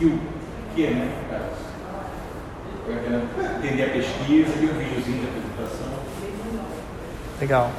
[0.00, 0.18] Q,
[0.74, 1.12] que é, né?
[3.62, 5.86] Entender a pesquisa e um videozinho de apresentação.
[7.40, 7.70] Legal.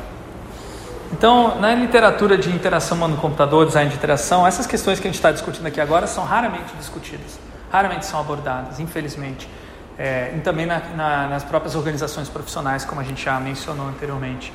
[1.11, 5.33] Então, na literatura de interação humano-computador, design de interação, essas questões que a gente está
[5.33, 7.37] discutindo aqui agora são raramente discutidas,
[7.69, 9.49] raramente são abordadas, infelizmente.
[9.97, 14.53] É, e também na, na, nas próprias organizações profissionais, como a gente já mencionou anteriormente.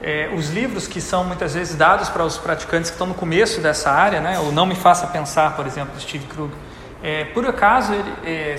[0.00, 3.60] É, os livros que são muitas vezes dados para os praticantes que estão no começo
[3.60, 6.52] dessa área, né, Não Me Faça Pensar, por exemplo, Steve Krug,
[7.02, 8.56] é, por acaso, ele, é,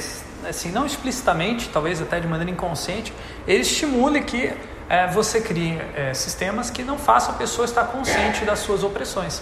[0.47, 3.13] assim, não explicitamente, talvez até de maneira inconsciente,
[3.47, 4.53] ele estimula que
[4.89, 9.41] é, você crie é, sistemas que não façam a pessoa estar consciente das suas opressões.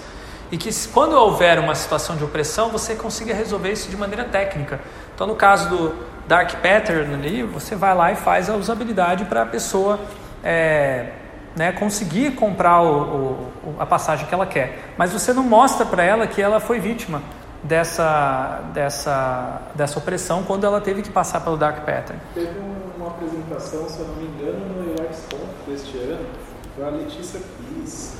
[0.52, 4.80] E que quando houver uma situação de opressão, você consiga resolver isso de maneira técnica.
[5.14, 5.96] Então, no caso do
[6.28, 10.00] Dark Pattern ali, você vai lá e faz a usabilidade para a pessoa
[10.44, 11.08] é,
[11.56, 13.32] né, conseguir comprar o,
[13.64, 14.94] o- a passagem que ela quer.
[14.98, 17.22] Mas você não mostra para ela que ela foi vítima
[17.64, 22.20] dessa, dessa, dessa opressão quando ela teve que passar pelo Dark Pattern.
[22.34, 26.26] Teve um- uma apresentação, se eu não me engano, no UXConf deste ano,
[26.76, 28.16] foi a Letícia Pires,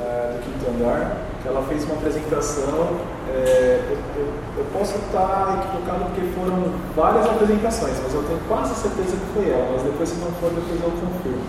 [0.00, 2.88] eh, do Quinto Andar, que ela fez uma apresentação.
[3.28, 6.64] eh, eu, eu- eu posso estar equivocado porque foram
[6.94, 10.50] várias apresentações, mas eu tenho quase certeza que foi ela, mas depois se não for,
[10.50, 11.42] depois eu confirmo.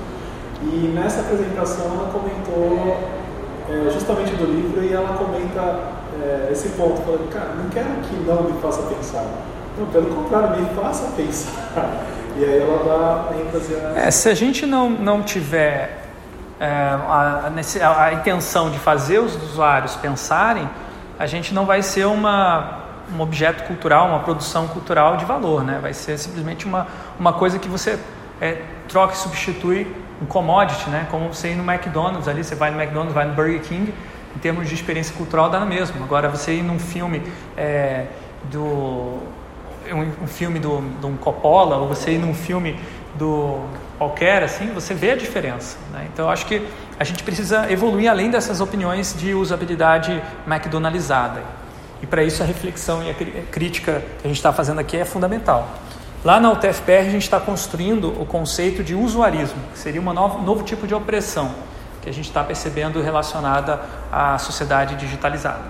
[0.64, 2.98] E nessa apresentação ela comentou
[3.70, 5.80] eh, justamente do livro e ela comenta
[6.22, 9.26] eh, esse ponto, falando, cara, não quero que não me faça pensar.
[9.78, 12.06] Não, pelo contrário, me faça pensar.
[12.36, 14.08] E aí ela dá ênfase a.
[14.08, 16.03] É, se a gente não, não tiver é,
[16.66, 20.70] a, a a- a intenção de fazer os usuários pensarem,
[21.20, 22.80] a gente não vai ser uma,
[23.16, 25.80] um objeto cultural, uma produção cultural de valor, né?
[25.82, 26.88] Vai ser simplesmente uma,
[27.20, 28.00] uma coisa que você
[28.42, 29.88] é, troca e substitui
[30.22, 31.08] um commodity, né?
[31.12, 33.94] Como você ir no McDonald's ali, você vai no McDonald's, vai no Burger King,
[34.36, 36.04] em termos de experiência cultural dá no mesmo.
[36.04, 37.22] Agora você ir num filme
[37.58, 38.06] é,
[38.52, 39.20] do
[39.92, 42.80] um, um filme do, de um Coppola, ou você ir num filme
[43.16, 43.60] do
[44.04, 45.78] qualquer, assim, você vê a diferença.
[45.94, 46.08] Né?
[46.12, 46.62] Então, eu acho que
[47.00, 51.42] a gente precisa evoluir além dessas opiniões de usabilidade McDonaldizada.
[52.02, 53.14] E para isso a reflexão e a
[53.50, 55.70] crítica que a gente está fazendo aqui é fundamental.
[56.24, 60.64] Lá na UTFPR a gente está construindo o conceito de usuarismo, que seria um novo
[60.64, 61.52] tipo de opressão
[62.02, 63.80] que a gente está percebendo relacionada
[64.12, 65.64] à sociedade digitalizada.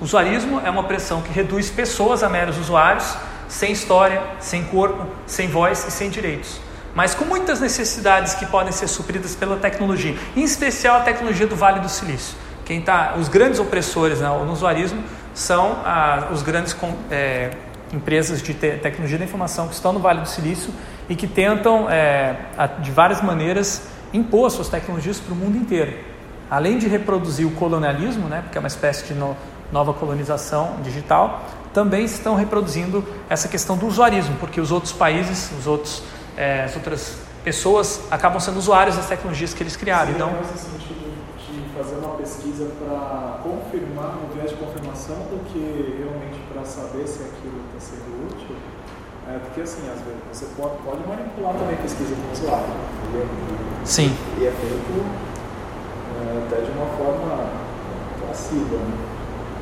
[0.00, 3.16] Usuarismo é uma opressão que reduz pessoas a meros usuários,
[3.48, 6.65] sem história, sem corpo, sem voz e sem direitos
[6.96, 11.54] mas com muitas necessidades que podem ser supridas pela tecnologia, em especial a tecnologia do
[11.54, 12.34] Vale do Silício.
[12.64, 16.74] Quem tá, os grandes opressores né, no usuarismo são ah, os grandes
[17.10, 17.50] é,
[17.92, 20.72] empresas de te tecnologia da informação que estão no Vale do Silício
[21.06, 22.34] e que tentam, é,
[22.80, 25.98] de várias maneiras, impor suas tecnologias para o mundo inteiro.
[26.50, 29.36] Além de reproduzir o colonialismo, né, porque é uma espécie de no,
[29.70, 31.44] nova colonização digital,
[31.74, 36.02] também estão reproduzindo essa questão do usuarismo, porque os outros países, os outros
[36.36, 40.12] é, as outras pessoas acabam sendo usuários das tecnologias que eles criaram.
[40.12, 45.16] Seria então, mais no sentido de fazer uma pesquisa para confirmar, no viés de confirmação,
[45.30, 48.56] do que realmente para saber se aquilo está sendo útil.
[49.28, 52.66] É, porque assim, às vezes você pode, pode manipular também pesquisa com o usuário.
[53.84, 54.16] Sim.
[54.38, 55.06] E é feito
[56.16, 57.46] é, até de uma forma
[58.26, 59.16] passiva, né?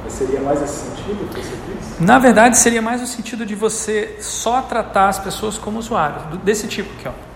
[0.08, 2.00] Seria mais esse sentido que você diz?
[2.00, 6.68] Na verdade, seria mais o sentido de você só tratar as pessoas como usuários, desse
[6.68, 7.34] tipo aqui, ó.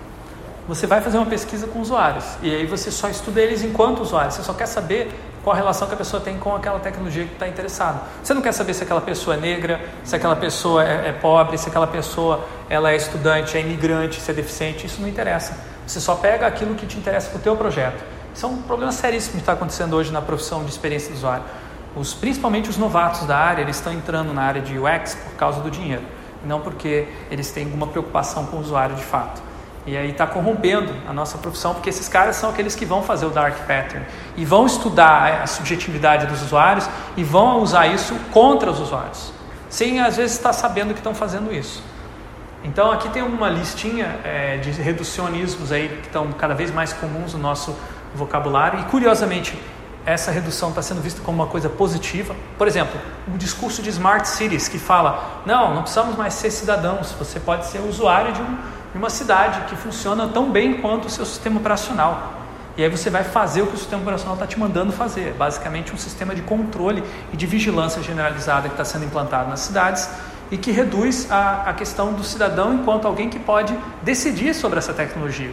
[0.68, 4.34] Você vai fazer uma pesquisa com usuários e aí você só estuda eles enquanto usuários.
[4.34, 5.10] Você só quer saber
[5.42, 8.02] qual a relação que a pessoa tem com aquela tecnologia que está interessada.
[8.22, 11.56] Você não quer saber se aquela pessoa é negra, se aquela pessoa é, é pobre,
[11.56, 14.86] se aquela pessoa ela é estudante, é imigrante, se é deficiente.
[14.86, 15.56] Isso não interessa.
[15.86, 18.04] Você só pega aquilo que te interessa para o teu projeto.
[18.34, 21.44] Isso é um problema seríssimo que está acontecendo hoje na profissão de experiência do usuário.
[21.98, 25.60] Os, principalmente os novatos da área, eles estão entrando na área de UX por causa
[25.60, 26.02] do dinheiro,
[26.44, 29.42] não porque eles têm alguma preocupação com o usuário de fato.
[29.84, 33.26] E aí está corrompendo a nossa profissão, porque esses caras são aqueles que vão fazer
[33.26, 38.70] o dark pattern e vão estudar a subjetividade dos usuários e vão usar isso contra
[38.70, 39.32] os usuários,
[39.68, 41.82] sem às vezes estar sabendo que estão fazendo isso.
[42.62, 47.32] Então aqui tem uma listinha é, de reducionismos aí que estão cada vez mais comuns
[47.32, 47.74] no nosso
[48.14, 49.58] vocabulário e curiosamente
[50.12, 52.34] essa redução está sendo vista como uma coisa positiva.
[52.56, 52.98] Por exemplo,
[53.32, 57.66] o discurso de Smart Cities que fala: não, não precisamos mais ser cidadãos, você pode
[57.66, 58.56] ser usuário de, um,
[58.92, 62.34] de uma cidade que funciona tão bem quanto o seu sistema operacional.
[62.76, 65.34] E aí você vai fazer o que o sistema operacional está te mandando fazer.
[65.34, 67.02] Basicamente um sistema de controle
[67.32, 70.08] e de vigilância generalizada que está sendo implantado nas cidades
[70.50, 74.94] e que reduz a, a questão do cidadão enquanto alguém que pode decidir sobre essa
[74.94, 75.50] tecnologia.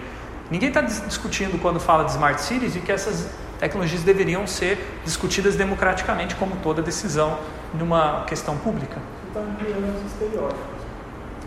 [0.52, 3.28] Ninguém está discutindo quando fala de smart cities e que essas
[3.60, 7.38] tecnologias deveriam ser discutidas democraticamente, como toda decisão
[7.74, 8.98] numa questão pública.
[9.30, 10.76] Então, os estereótipos.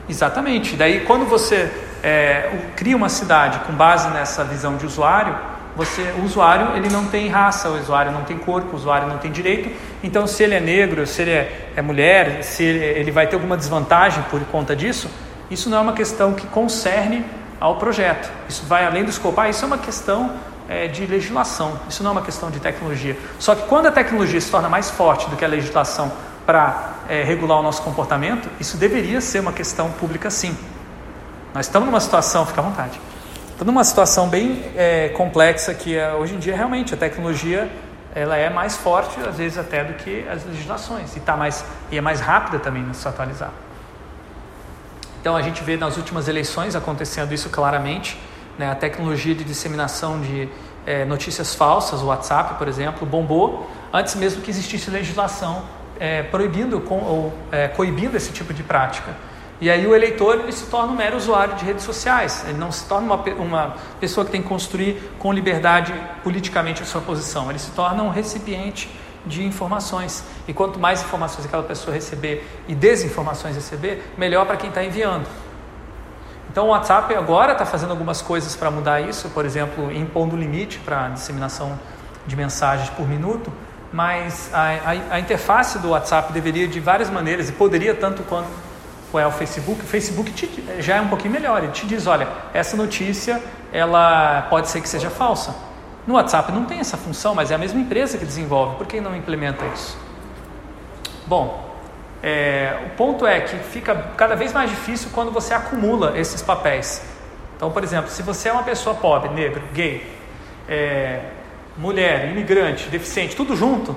[0.09, 0.77] Exatamente.
[0.77, 1.71] Daí, quando você
[2.03, 5.37] é, cria uma cidade com base nessa visão de usuário,
[5.77, 9.19] você, o usuário ele não tem raça, o usuário não tem corpo, o usuário não
[9.19, 9.71] tem direito.
[10.03, 13.37] Então, se ele é negro, se ele é, é mulher, se ele, ele vai ter
[13.37, 15.09] alguma desvantagem por conta disso,
[15.51, 17.25] isso não é uma questão que concerne
[17.61, 18.31] ao projeto.
[18.49, 19.41] Isso vai além do escopo.
[19.41, 20.33] Ah, isso é uma questão
[20.69, 23.17] é, de legislação, isso não é uma questão de tecnologia.
[23.39, 26.13] Só que quando a tecnologia se torna mais forte do que a legislação
[26.45, 30.57] para é, regular o nosso comportamento, isso deveria ser uma questão pública sim.
[31.55, 33.01] Nós estamos numa situação, fica à vontade,
[33.51, 37.71] estamos numa situação bem é, complexa que é, hoje em dia realmente a tecnologia
[38.15, 41.99] ela é mais forte às vezes até do que as legislações e tá mais e
[41.99, 43.51] é mais rápida também de se atualizar.
[45.21, 48.19] Então a gente vê nas últimas eleições acontecendo isso claramente
[48.59, 50.49] né, a tecnologia de disseminação de
[50.85, 55.63] é, notícias falsas, o WhatsApp, por exemplo, bombou antes mesmo que existisse legislação
[56.01, 59.15] é, proibindo com, ou é, coibindo esse tipo de prática.
[59.61, 62.71] E aí o eleitor ele se torna um mero usuário de redes sociais, ele não
[62.71, 65.93] se torna uma, uma pessoa que tem que construir com liberdade
[66.23, 68.89] politicamente a sua posição, ele se torna um recipiente
[69.27, 70.23] de informações.
[70.47, 75.27] E quanto mais informações aquela pessoa receber e desinformações receber, melhor para quem está enviando.
[76.59, 80.81] Então o WhatsApp agora está fazendo algumas coisas para mudar isso, por exemplo, impondo limite
[80.81, 81.79] para disseminação
[82.27, 83.53] de mensagens por minuto,
[83.93, 88.49] mas a, a, a, interface do WhatsApp deveria de várias maneiras e poderia tanto quanto
[89.15, 89.83] é o Facebook.
[89.83, 93.41] O Facebook te, já é um pouquinho melhor, ele te diz, olha, essa notícia
[93.73, 95.55] ela pode ser que seja falsa.
[96.09, 99.01] No WhatsApp não tem essa função, mas é a mesma empresa que desenvolve, por que
[99.01, 99.97] não implementa isso?
[101.25, 101.68] Bom,
[102.23, 107.03] é, o ponto é que fica cada vez mais difícil quando você acumula esses papéis.
[107.57, 110.07] Então, por exemplo, se você é uma pessoa pobre, negro, gay,
[110.69, 111.21] é,
[111.77, 113.97] mulher, imigrante, deficiente, tudo junto,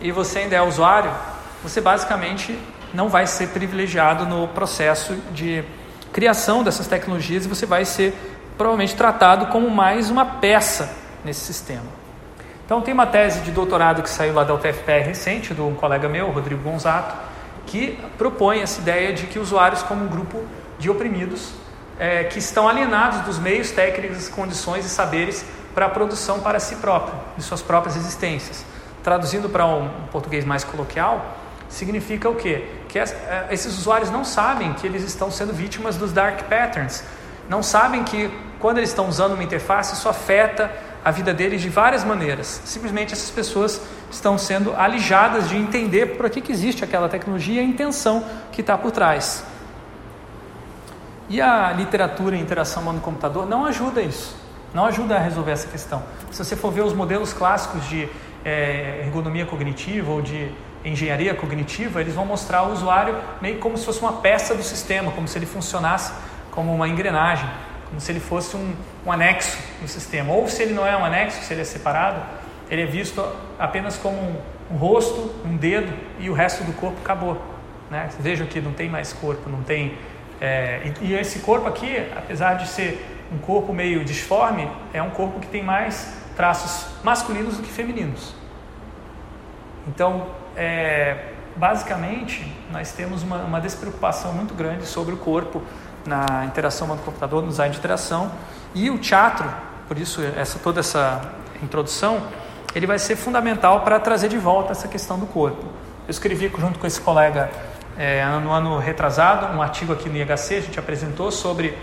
[0.00, 1.10] e você ainda é usuário,
[1.62, 2.58] você basicamente
[2.92, 5.64] não vai ser privilegiado no processo de
[6.12, 8.14] criação dessas tecnologias e você vai ser
[8.56, 10.94] provavelmente tratado como mais uma peça
[11.24, 12.02] nesse sistema.
[12.64, 16.08] Então tem uma tese de doutorado que saiu lá da UTFPR recente, do um colega
[16.08, 17.31] meu, Rodrigo Gonzato,
[17.66, 20.42] que propõe essa ideia de que usuários como um grupo
[20.78, 21.52] de oprimidos
[21.98, 25.44] é, que estão alienados dos meios técnicos, condições e saberes
[25.74, 28.64] para a produção para si próprio, de suas próprias existências.
[29.02, 31.36] Traduzindo para um português mais coloquial,
[31.68, 32.66] significa o quê?
[32.88, 37.02] Que é, esses usuários não sabem que eles estão sendo vítimas dos dark patterns,
[37.48, 40.70] não sabem que quando eles estão usando uma interface, isso afeta
[41.04, 42.60] a vida deles de várias maneiras.
[42.64, 43.80] Simplesmente essas pessoas
[44.10, 48.60] estão sendo alijadas de entender por que, que existe aquela tecnologia e a intenção que
[48.60, 49.44] está por trás.
[51.28, 54.36] E a literatura e interação humano-computador não ajuda isso,
[54.74, 56.02] não ajuda a resolver essa questão.
[56.30, 58.08] Se você for ver os modelos clássicos de
[58.44, 60.52] é, ergonomia cognitiva ou de
[60.84, 65.12] engenharia cognitiva, eles vão mostrar o usuário meio como se fosse uma peça do sistema,
[65.12, 66.12] como se ele funcionasse
[66.50, 67.48] como uma engrenagem,
[67.92, 68.72] como se ele fosse um,
[69.04, 70.32] um anexo no sistema.
[70.32, 72.22] Ou se ele não é um anexo, se ele é separado,
[72.70, 73.22] ele é visto
[73.58, 74.36] apenas como um,
[74.70, 77.38] um rosto, um dedo e o resto do corpo acabou.
[77.90, 78.08] Né?
[78.18, 79.98] Vejam que não tem mais corpo, não tem.
[80.40, 85.10] É, e, e esse corpo aqui, apesar de ser um corpo meio disforme, é um
[85.10, 88.34] corpo que tem mais traços masculinos do que femininos.
[89.86, 95.62] Então, é, basicamente, nós temos uma, uma, despreocupação muito grande sobre o corpo
[96.06, 98.30] na interação humano-computador, no design de interação.
[98.74, 99.48] E o teatro,
[99.88, 101.20] por isso essa, toda essa
[101.62, 102.22] introdução,
[102.74, 105.64] ele vai ser fundamental para trazer de volta essa questão do corpo.
[106.06, 107.50] Eu escrevi junto com esse colega
[107.96, 111.76] é, no ano retrasado um artigo aqui no IHC, a gente apresentou sobre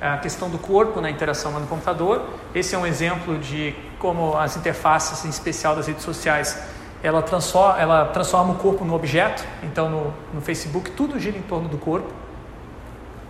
[0.00, 2.22] a questão do corpo na interação humano-computador.
[2.54, 6.58] Esse é um exemplo de como as interfaces, em especial das redes sociais,
[7.02, 9.44] ela transforma, ela transforma o corpo no objeto.
[9.62, 12.12] Então, no, no Facebook, tudo gira em torno do corpo.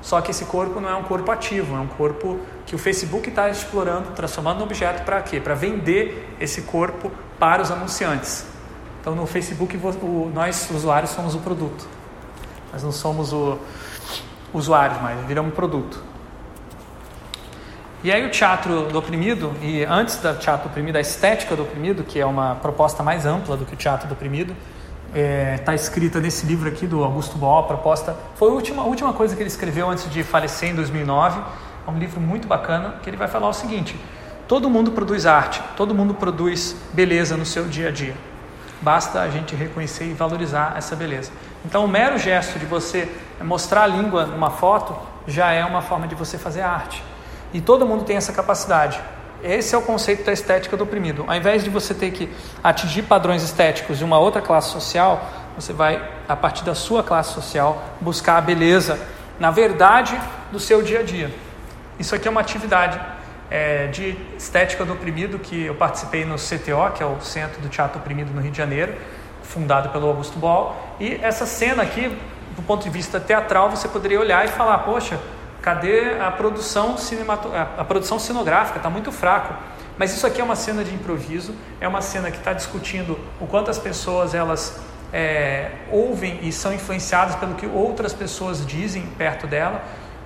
[0.06, 3.28] Só que esse corpo não é um corpo ativo, é um corpo que o Facebook
[3.28, 5.40] está explorando, transformando no objeto para quê?
[5.40, 8.46] Para vender esse corpo para os anunciantes.
[9.00, 9.76] Então, no Facebook,
[10.32, 11.88] nós, usuários, somos o produto.
[12.72, 13.58] Nós não somos o
[14.54, 16.00] usuários mais, viramos produto.
[18.04, 21.64] E aí o teatro do oprimido, e antes do teatro do oprimido, a estética do
[21.64, 24.54] oprimido, que é uma proposta mais ampla do que o teatro do oprimido,
[25.08, 28.16] está é, tá escrita nesse livro aqui do Augusto Boal, proposta.
[28.34, 31.40] Foi a última, a última coisa que ele escreveu antes de falecer em 2009.
[31.86, 33.98] É um livro muito bacana, que ele vai falar o seguinte:
[34.48, 38.14] todo mundo produz arte, todo mundo produz beleza no seu dia a dia.
[38.80, 41.30] Basta a gente reconhecer e valorizar essa beleza.
[41.64, 43.10] Então, o mero gesto de você
[43.42, 44.94] mostrar a língua numa foto
[45.26, 47.02] já é uma forma de você fazer arte.
[47.52, 49.00] E todo mundo tem essa capacidade.
[49.42, 51.24] Esse é o conceito da estética do oprimido.
[51.26, 52.28] Ao invés de você ter que
[52.62, 55.24] atingir padrões estéticos de uma outra classe social,
[55.54, 58.98] você vai, a partir da sua classe social, buscar a beleza
[59.38, 60.18] na verdade
[60.50, 61.30] do seu dia a dia.
[61.98, 63.00] Isso aqui é uma atividade
[63.50, 67.68] é, de estética do oprimido que eu participei no CTO, que é o Centro do
[67.68, 68.94] Teatro Oprimido no Rio de Janeiro,
[69.42, 70.74] fundado pelo Augusto Boll.
[70.98, 72.08] E essa cena aqui,
[72.54, 75.18] do ponto de vista teatral, você poderia olhar e falar: poxa,
[75.66, 77.50] Cadê a produção, cinemato...
[77.52, 78.18] a produção?
[78.18, 79.52] Está muito fraco.
[79.98, 83.48] Mas isso aqui é uma cena de improviso, é uma cena que está discutindo o
[83.48, 84.78] quanto as pessoas elas
[85.12, 89.82] é, ouvem e são influenciadas pelo que outras pessoas dizem perto dela.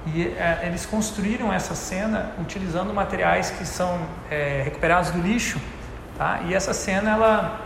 [0.08, 3.98] E é, eles construíram essa cena utilizando materiais que são
[4.30, 5.58] é, recuperados do lixo.
[6.18, 6.40] Tá?
[6.48, 7.60] E essa cena ela,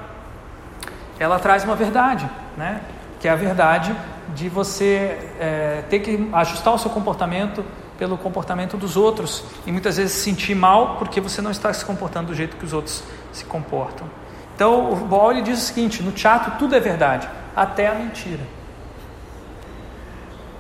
[1.19, 2.83] ela traz uma verdade, né?
[3.19, 3.97] que é a verdade
[4.35, 7.65] de você é, ter que ajustar o seu comportamento
[7.99, 11.85] pelo comportamento dos outros e muitas vezes se sentir mal porque você não está se
[11.85, 13.03] comportando do jeito que os outros
[13.33, 14.09] se comportam.
[14.55, 18.43] Então o Boyle diz o seguinte: no teatro tudo é verdade, até a mentira.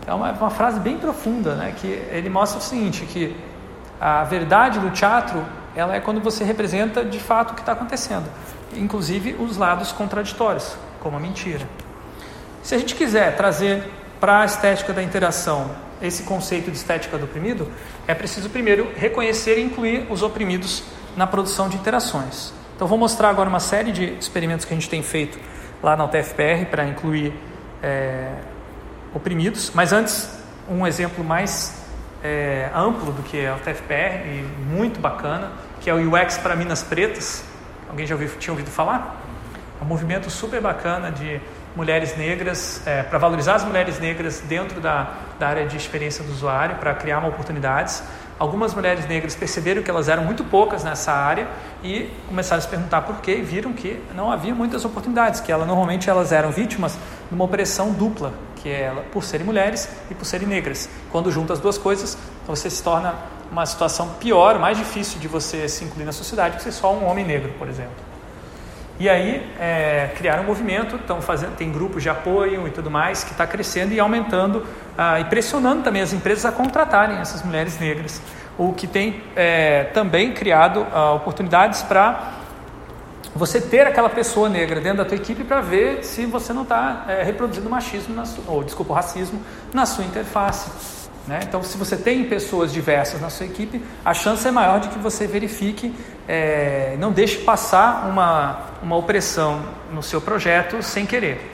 [0.07, 1.75] É uma, uma frase bem profunda, né?
[1.77, 3.37] Que ele mostra o seguinte: que
[4.01, 5.45] a verdade do teatro
[5.75, 8.27] ela é quando você representa de fato o que está acontecendo,
[8.77, 11.67] inclusive os lados contraditórios, como a mentira.
[12.65, 13.85] Se a gente quiser trazer
[14.19, 17.71] para a estética da interação esse conceito de estética do oprimido,
[18.09, 20.83] é preciso primeiro reconhecer e incluir os oprimidos
[21.15, 22.55] na produção de interações.
[22.75, 25.39] Então, vou mostrar agora uma série de experimentos que a gente tem feito
[25.83, 27.35] lá na UTFPR para incluir
[27.83, 28.33] é,
[29.15, 30.31] oprimidos, mas antes,
[30.67, 31.85] um exemplo mais
[32.23, 35.53] é, amplo do que é a UTFPR e muito bacana,
[35.83, 37.45] que é o UX para Minas Pretas.
[37.91, 39.21] Alguém já ouviu, tinha ouvido falar?
[39.79, 41.43] É um movimento super bacana de
[41.77, 46.31] mulheres negras, é, para valorizar as mulheres negras dentro da, da área de experiência do
[46.31, 48.03] usuário, para criar oportunidades.
[48.39, 51.47] Algumas mulheres negras perceberam que elas eram muito poucas nessa área
[51.83, 55.53] e começaram a se perguntar por quê e viram que não havia muitas oportunidades, que
[55.53, 56.99] ela, normalmente elas eram vítimas
[57.29, 60.89] de uma opressão dupla, que é por serem mulheres e por serem negras.
[61.13, 63.15] Quando junta as duas coisas, você se torna
[63.53, 67.07] uma situação pior, mais difícil de você se incluir na sociedade, que ser só um
[67.07, 68.14] homem negro, por exemplo.
[68.99, 73.25] E aí é, criaram um movimento, estão fazendo, tem grupos de apoio e tudo mais
[73.25, 74.65] que está crescendo e aumentando
[74.97, 78.23] ah, e pressionando também as empresas a contratarem essas mulheres negras,
[78.57, 82.35] o que tem é, também criado ah, oportunidades para
[83.35, 87.05] você ter aquela pessoa negra dentro da tua equipe para ver se você não está
[87.09, 89.43] é, reproduzindo machismo, sua, ou desculpa, racismo
[89.73, 90.71] na sua interface.
[91.27, 91.41] Né?
[91.43, 94.99] Então, se você tem pessoas diversas na sua equipe, a chance é maior de que
[94.99, 95.93] você verifique,
[96.29, 99.63] é, não deixe passar uma, uma opressão
[99.93, 101.53] no seu projeto sem querer.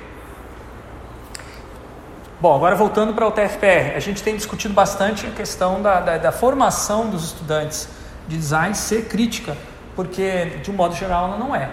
[2.40, 6.18] Bom, agora voltando para o TFPR, a gente tem discutido bastante a questão da, da,
[6.18, 7.88] da formação dos estudantes
[8.26, 9.56] de design ser crítica,
[9.94, 11.68] porque de um modo geral ela não é.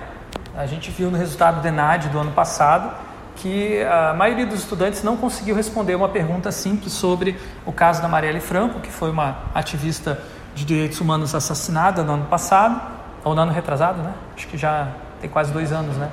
[0.57, 2.91] A gente viu no resultado do ENAD do ano passado
[3.37, 8.07] que a maioria dos estudantes não conseguiu responder uma pergunta simples sobre o caso da
[8.07, 10.21] Marielle Franco, que foi uma ativista
[10.57, 12.81] de direitos humanos assassinada no ano passado,
[13.23, 14.11] ou no ano retrasado, né?
[14.35, 14.87] Acho que já
[15.21, 16.09] tem quase dois anos, né?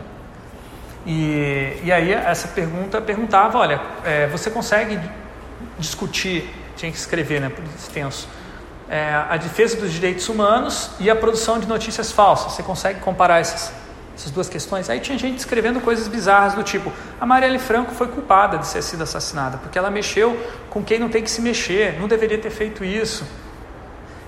[1.06, 5.00] E, e aí essa pergunta perguntava, olha, é, você consegue
[5.78, 8.28] discutir, tinha que escrever, né, por extenso,
[8.88, 12.52] é, a defesa dos direitos humanos e a produção de notícias falsas.
[12.52, 13.72] Você consegue comparar esses
[14.16, 14.88] essas duas questões.
[14.88, 18.82] Aí tinha gente escrevendo coisas bizarras do tipo: a Marielle Franco foi culpada de ter
[18.82, 20.38] sido assassinada, porque ela mexeu
[20.70, 23.26] com quem não tem que se mexer, não deveria ter feito isso.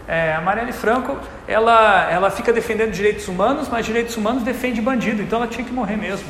[0.08, 5.22] É, a Marielle Franco, ela, ela fica defendendo direitos humanos, mas direitos humanos defende bandido,
[5.22, 6.28] então ela tinha que morrer mesmo.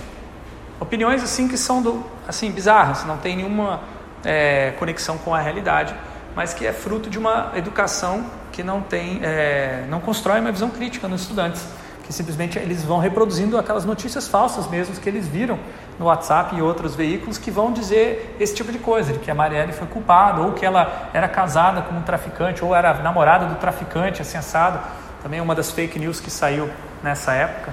[0.80, 3.80] Opiniões assim que são do, assim bizarras, não tem nenhuma
[4.24, 5.94] é, conexão com a realidade,
[6.34, 10.70] mas que é fruto de uma educação que não tem, é, não constrói uma visão
[10.70, 11.66] crítica nos estudantes
[12.06, 15.58] que simplesmente eles vão reproduzindo aquelas notícias falsas mesmo que eles viram
[15.98, 19.34] no WhatsApp e outros veículos que vão dizer esse tipo de coisa, de que a
[19.34, 23.56] Marielle foi culpada, ou que ela era casada com um traficante, ou era namorada do
[23.56, 24.78] traficante, assado.
[25.22, 26.70] Também é uma das fake news que saiu
[27.02, 27.72] nessa época.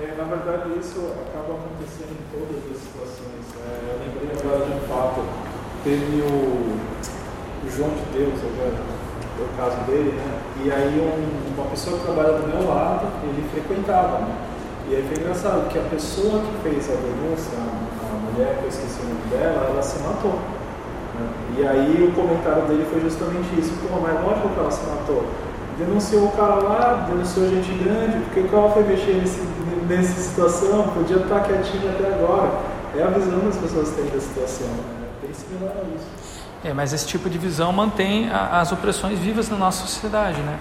[0.00, 3.44] É, na verdade, isso acaba acontecendo em todas as situações.
[3.66, 5.24] É, eu lembrei agora de um fato.
[5.82, 6.78] Teve o,
[7.64, 8.93] o João de Deus, agora
[9.42, 10.38] o caso dele, né?
[10.64, 14.34] E aí um, uma pessoa que trabalha do meu lado, ele frequentava, né?
[14.88, 18.68] E aí foi engraçado que a pessoa que fez a denúncia, a mulher que eu
[18.68, 20.32] esqueci o nome dela, ela se matou.
[20.32, 21.26] Né?
[21.56, 25.24] E aí o comentário dele foi justamente isso, pô, mas lógico que ela se matou.
[25.78, 29.40] Denunciou o cara lá, denunciou gente grande, porque cara foi mexer nesse,
[29.88, 32.50] nessa situação, podia estar quietinho até agora.
[32.94, 35.08] É a visão que as pessoas têm da situação, né?
[35.22, 36.13] É bem similar a isso.
[36.64, 40.58] É, mas esse tipo de visão mantém a, as opressões vivas na nossa sociedade, né?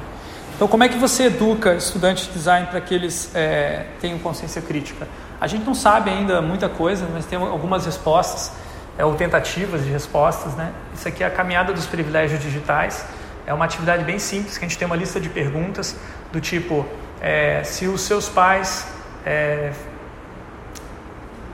[0.55, 4.61] Então, como é que você educa estudantes de design para que eles é, tenham consciência
[4.61, 5.07] crítica?
[5.39, 8.51] A gente não sabe ainda muita coisa, mas tem algumas respostas,
[8.97, 10.73] é, ou tentativas de respostas, né?
[10.93, 13.05] Isso aqui é a caminhada dos privilégios digitais.
[13.47, 15.95] É uma atividade bem simples, que a gente tem uma lista de perguntas
[16.33, 16.85] do tipo,
[17.21, 18.85] é, se os seus pais
[19.25, 19.71] é,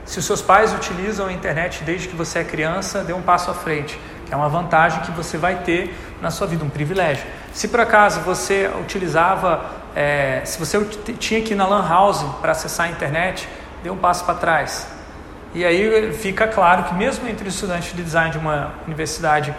[0.10, 3.52] se os seus pais utilizam a internet desde que você é criança, dê um passo
[3.52, 4.00] à frente.
[4.32, 7.26] É uma vantagem que você vai ter na sua vida, um privilégio.
[7.54, 9.66] Se por acaso você utilizava,
[9.96, 10.84] é, se você
[11.18, 13.48] tinha que ir na Lan House para acessar a internet,
[13.84, 14.88] dê um passo para trás.
[15.54, 19.54] E aí fica claro que mesmo entre estudantes de design de uma universidade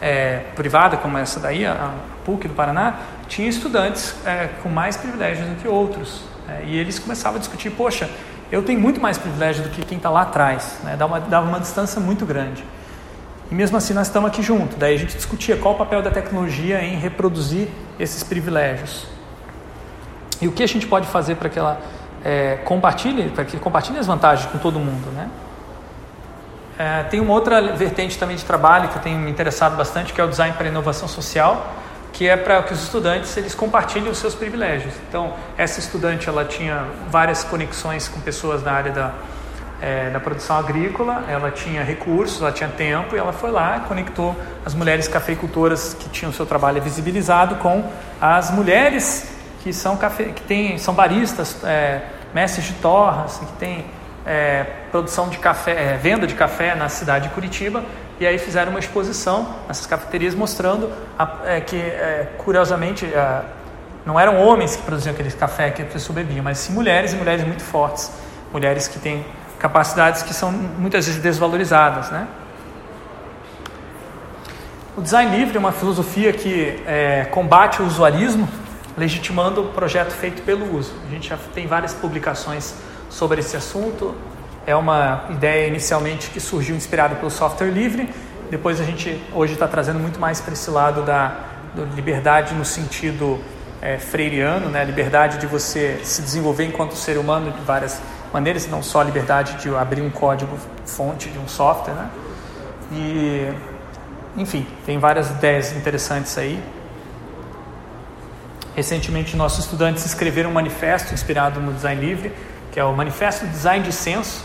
[0.00, 1.92] é, privada, como essa daí, a
[2.24, 2.96] PUC do Paraná,
[3.28, 6.24] tinha estudantes é, com mais privilégios do que outros.
[6.48, 8.08] É, e eles começavam a discutir, poxa,
[8.50, 10.78] eu tenho muito mais privilégio do que quem está lá atrás.
[10.82, 10.96] Né?
[10.96, 12.64] Dava, uma, dava uma distância muito grande.
[13.50, 14.76] E mesmo assim nós estamos aqui juntos.
[14.76, 17.68] Daí a gente discutia qual o papel da tecnologia em reproduzir
[17.98, 19.06] esses privilégios.
[20.40, 21.80] E o que a gente pode fazer para que ela
[22.24, 25.30] é, compartilhe, para que compartilhe as vantagens com todo mundo, né?
[26.78, 30.20] É, tem uma outra vertente também de trabalho que eu tenho me interessado bastante, que
[30.20, 31.74] é o design para inovação social,
[32.12, 34.92] que é para que os estudantes eles compartilhem os seus privilégios.
[35.08, 39.14] Então, essa estudante ela tinha várias conexões com pessoas da área da
[39.80, 44.34] é, da produção agrícola, ela tinha recursos, ela tinha tempo e ela foi lá conectou
[44.64, 47.84] as mulheres cafeicultoras que tinham seu trabalho visibilizado com
[48.20, 49.30] as mulheres
[49.62, 52.02] que são, cafe, que tem, são baristas, é,
[52.32, 53.84] mestres de torras, que têm
[54.24, 57.84] é, produção de café, é, venda de café na cidade de Curitiba
[58.18, 63.06] e aí fizeram uma exposição nessas cafeterias mostrando a, é, que, é, curiosamente,
[64.06, 67.16] não eram homens que produziam aquele café que a pessoa bebia, mas sim mulheres e
[67.16, 68.10] mulheres muito fortes,
[68.52, 69.24] mulheres que têm
[69.58, 72.26] capacidades que são muitas vezes desvalorizadas, né?
[74.96, 78.48] O design livre é uma filosofia que é, combate o usuarismo,
[78.96, 80.94] legitimando o projeto feito pelo uso.
[81.06, 82.74] A gente já tem várias publicações
[83.10, 84.14] sobre esse assunto.
[84.66, 88.08] é uma ideia inicialmente que surgiu inspirada pelo software livre.
[88.50, 91.36] Depois a gente hoje está trazendo muito mais para esse lado da,
[91.74, 93.38] da liberdade no sentido
[93.82, 94.82] é, freiriano, né?
[94.84, 98.00] liberdade de você se desenvolver enquanto ser humano de várias
[98.36, 101.94] maneiras, não só a liberdade de abrir um código fonte de um software.
[101.94, 102.10] Né?
[102.92, 103.52] E,
[104.36, 106.62] enfim, tem várias ideias interessantes aí.
[108.74, 112.30] Recentemente, nossos estudantes escreveram um manifesto inspirado no design livre,
[112.70, 114.44] que é o Manifesto Design de Senso.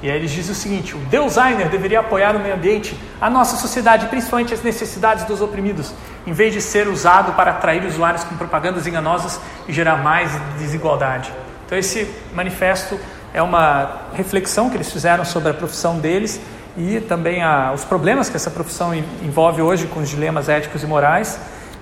[0.00, 3.56] E aí eles dizem o seguinte: o designer deveria apoiar o meio ambiente, a nossa
[3.56, 5.92] sociedade, principalmente as necessidades dos oprimidos,
[6.24, 11.32] em vez de ser usado para atrair usuários com propagandas enganosas e gerar mais desigualdade.
[11.66, 13.00] Então, esse manifesto
[13.34, 16.40] é uma reflexão que eles fizeram sobre a profissão deles
[16.76, 20.86] e também a, os problemas que essa profissão envolve hoje com os dilemas éticos e
[20.86, 21.40] morais.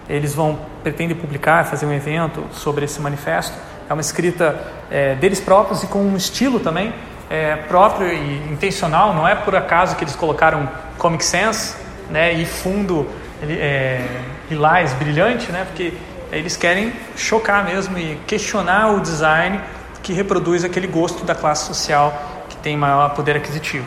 [0.08, 3.54] Eles vão pretendem publicar, fazer um evento sobre esse manifesto.
[3.88, 4.58] É uma escrita
[4.90, 6.92] é, deles próprios e com um estilo também
[7.28, 9.12] é, próprio e intencional.
[9.12, 11.76] Não é por acaso que eles colocaram Comic Sans
[12.10, 13.06] né, e fundo
[13.42, 14.06] é,
[14.50, 15.92] lilás brilhante, né, porque
[16.32, 19.60] eles querem chocar mesmo e questionar o design
[20.02, 22.12] que reproduz aquele gosto da classe social
[22.48, 23.86] que tem maior poder aquisitivo.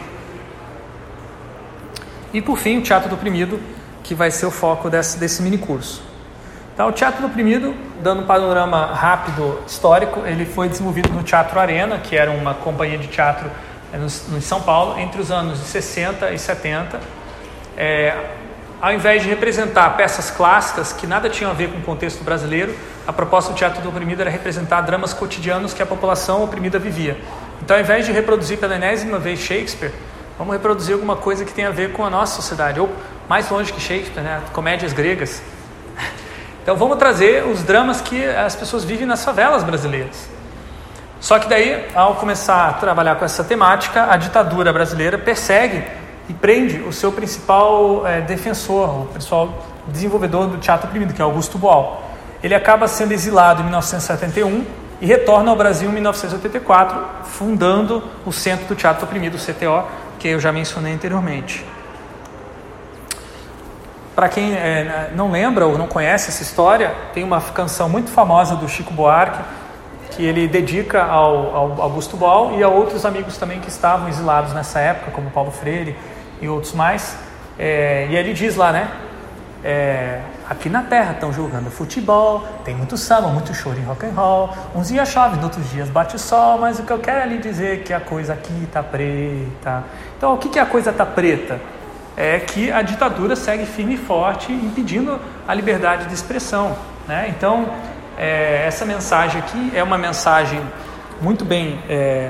[2.34, 3.60] E por fim, o teatro do oprimido,
[4.04, 6.04] que vai ser o foco desse, desse mini curso.
[6.76, 11.58] Então, o Teatro do Oprimido, dando um panorama rápido histórico, ele foi desenvolvido no Teatro
[11.58, 13.50] Arena, que era uma companhia de teatro
[13.94, 17.00] no, no São Paulo, entre os anos de 60 e 70.
[17.78, 18.14] É,
[18.82, 22.76] ao invés de representar peças clássicas que nada tinham a ver com o contexto brasileiro,
[23.08, 27.18] a proposta do Teatro do Oprimido era representar dramas cotidianos que a população oprimida vivia.
[27.62, 29.92] Então, ao invés de reproduzir pela enésima vez Shakespeare,
[30.38, 32.90] vamos reproduzir alguma coisa que tenha a ver com a nossa sociedade, ou
[33.30, 34.42] mais longe que Shakespeare, né?
[34.54, 35.42] comédias gregas.
[36.66, 40.28] Então, vamos trazer os dramas que as pessoas vivem nas favelas brasileiras.
[41.20, 45.84] Só que daí, ao começar a trabalhar com essa temática, a ditadura brasileira persegue
[46.28, 51.24] e prende o seu principal é, defensor, o principal desenvolvedor do teatro oprimido, que é
[51.24, 52.04] Augusto Boal.
[52.44, 54.66] Ele acaba sendo exilado em 1971
[55.02, 59.84] e retorna ao Brasil em 1984, fundando o Centro do Teatro Oprimido, o CTO,
[60.18, 61.66] que eu já mencionei anteriormente.
[64.16, 68.56] Para quem é, não lembra ou não conhece essa história, tem uma canção muito famosa
[68.56, 69.44] do Chico Buarque
[70.12, 74.54] que ele dedica ao, ao Augusto Boal e a outros amigos também que estavam exilados
[74.54, 75.96] nessa época, como Paulo Freire
[76.42, 77.18] e outros mais.
[77.58, 78.90] É, e ele diz lá, né?
[79.64, 84.12] É, aqui na Terra estão jogando futebol, tem muito samba, muito choro em rock and
[84.12, 84.50] roll.
[84.76, 87.84] Uns dias chove, outros dias bate sol, mas o que eu quero é lhe dizer
[87.84, 89.84] que a coisa aqui tá preta.
[90.18, 91.60] Então, o que, que a coisa tá preta?
[92.16, 96.78] É que a ditadura segue firme e forte, impedindo a liberdade de expressão.
[97.08, 97.34] Né?
[97.36, 97.68] Então,
[98.18, 100.62] é, essa mensagem aqui é uma mensagem
[101.20, 102.30] muito bem é,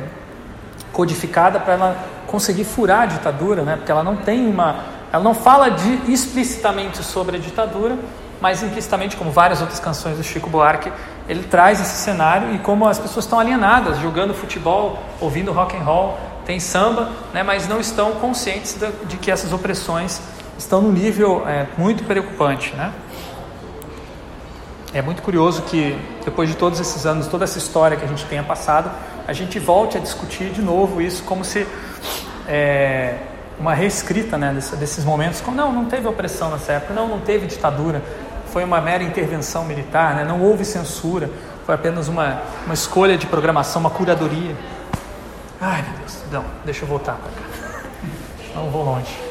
[0.93, 1.97] codificada para ela
[2.27, 3.75] conseguir furar a ditadura, né?
[3.75, 7.97] porque ela não tem uma, ela não fala de, explicitamente sobre a ditadura,
[8.41, 10.91] mas implicitamente, como várias outras canções do Chico Buarque,
[11.27, 15.83] ele traz esse cenário e como as pessoas estão alienadas, jogando futebol, ouvindo rock and
[15.83, 17.43] roll, tem samba, né?
[17.43, 20.21] mas não estão conscientes de, que essas opressões
[20.57, 22.93] estão num nível é, muito preocupante, né?
[24.93, 28.23] É muito curioso que depois de todos esses anos, toda essa história que a gente
[28.25, 28.89] tenha passado,
[29.27, 31.67] a gente volte a discutir de novo isso como se
[32.47, 33.15] é,
[33.59, 35.41] uma reescrita né, desses, momentos.
[35.41, 38.01] Como, não, não teve opressão nessa época, não, não teve ditadura,
[38.47, 41.29] foi uma mera intervenção militar, né, não houve censura,
[41.65, 44.55] foi apenas uma, uma escolha de programação, uma curadoria.
[45.59, 47.55] Ai meu Deus, não, deixa eu voltar para cá.
[48.55, 49.25] Não vou longe.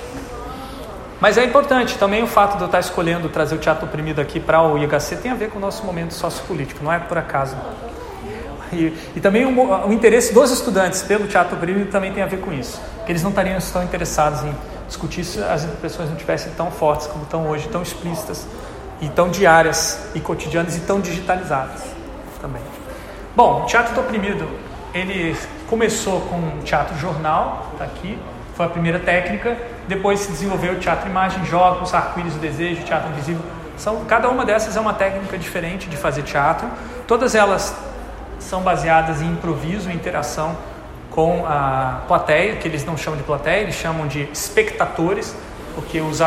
[1.20, 4.38] Mas é importante também o fato de eu estar escolhendo trazer o teatro oprimido aqui
[4.38, 7.56] para o IHC tem a ver com o nosso momento sociopolítico, não é por acaso.
[8.74, 12.40] E, e também o, o, interesse dos estudantes pelo teatro oprimido também tem a ver
[12.40, 14.54] com isso, que eles não estariam tão interessados em
[14.86, 18.46] discutir se as impressões não tivessem tão fortes como estão hoje, tão explícitas
[19.00, 21.82] e tão diárias e cotidianas e tão digitalizadas
[22.40, 22.62] também.
[23.34, 24.48] Bom, o teatro do oprimido
[24.94, 25.36] ele
[25.68, 28.18] começou com um teatro jornal, está aqui,
[28.54, 29.56] foi a primeira técnica.
[29.88, 33.42] Depois se desenvolveu o teatro imagem, jogos, arco-íris do desejo, teatro invisível.
[33.76, 36.68] São, cada uma dessas é uma técnica diferente de fazer teatro.
[37.06, 37.74] Todas elas
[38.44, 40.56] são baseadas em improviso, em interação
[41.10, 45.34] com a plateia, que eles não chamam de plateia, eles chamam de espectadores,
[45.74, 46.20] porque os,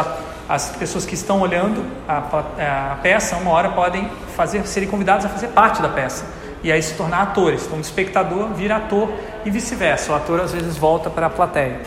[0.48, 5.30] as pessoas que estão olhando a, a peça, uma hora podem fazer, serem convidados a
[5.30, 6.26] fazer parte da peça
[6.64, 7.66] e aí se tornar atores.
[7.66, 9.10] Então, o espectador vira ator
[9.46, 10.12] e vice-versa.
[10.12, 11.80] O ator às vezes volta para a plateia.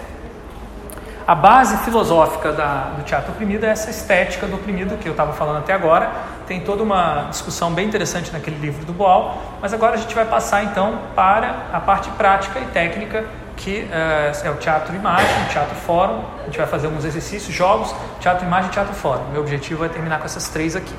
[1.30, 5.32] A base filosófica da, do teatro oprimido é essa estética do oprimido que eu estava
[5.32, 6.10] falando até agora.
[6.44, 10.24] Tem toda uma discussão bem interessante naquele livro do Boal, mas agora a gente vai
[10.24, 13.24] passar então para a parte prática e técnica,
[13.56, 16.20] que é, é o teatro imagem, teatro fórum.
[16.40, 19.22] A gente vai fazer alguns exercícios, jogos, teatro imagem, teatro fórum.
[19.30, 20.96] Meu objetivo é terminar com essas três aqui.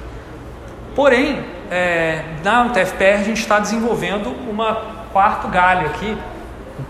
[0.96, 4.82] Porém, é, na UTFPR a gente está desenvolvendo uma
[5.12, 6.18] quarto galho aqui,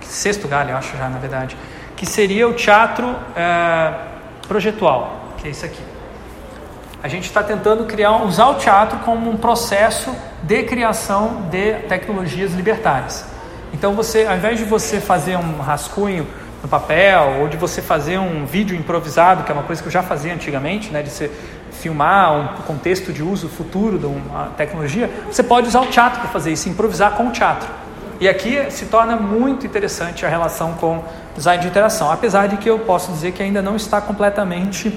[0.04, 1.58] sexto galho, eu acho já na verdade,
[2.02, 3.94] que seria o teatro é,
[4.48, 5.84] projetual, que é isso aqui.
[7.04, 10.12] A gente está tentando criar, usar o teatro como um processo
[10.42, 13.24] de criação de tecnologias libertárias.
[13.72, 16.26] Então, você, ao invés de você fazer um rascunho
[16.64, 19.92] no papel ou de você fazer um vídeo improvisado, que é uma coisa que eu
[19.92, 21.30] já fazia antigamente, né, de você
[21.72, 26.30] filmar um contexto de uso futuro de uma tecnologia, você pode usar o teatro para
[26.30, 27.70] fazer isso, improvisar com o teatro.
[28.22, 31.04] E aqui se torna muito interessante a relação com
[31.36, 34.96] design de interação, apesar de que eu posso dizer que ainda não está completamente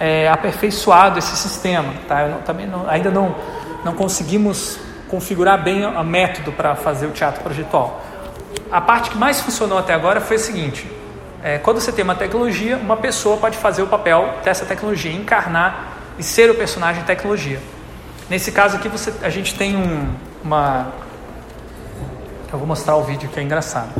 [0.00, 1.92] é, aperfeiçoado esse sistema.
[2.08, 2.26] Tá?
[2.26, 3.34] Não, também não, ainda não,
[3.84, 4.78] não conseguimos
[5.10, 8.02] configurar bem o método para fazer o teatro projetual.
[8.72, 10.90] A parte que mais funcionou até agora foi a seguinte:
[11.42, 15.98] é, quando você tem uma tecnologia, uma pessoa pode fazer o papel dessa tecnologia, encarnar
[16.18, 17.60] e ser o personagem tecnologia.
[18.30, 20.08] Nesse caso aqui, você, a gente tem um,
[20.42, 21.03] uma.
[22.54, 23.90] Eu vou mostrar o vídeo que é engraçado.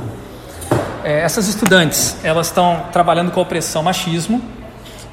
[1.02, 4.40] É, essas estudantes, elas estão trabalhando com a opressão machismo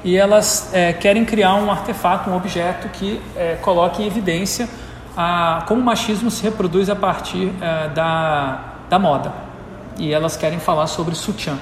[0.04, 4.68] e elas é, querem criar um artefato, um objeto que é, coloque em evidência
[5.16, 9.32] a, como o machismo se reproduz a partir é, da, da moda.
[9.98, 11.58] E elas querem falar sobre sutiã.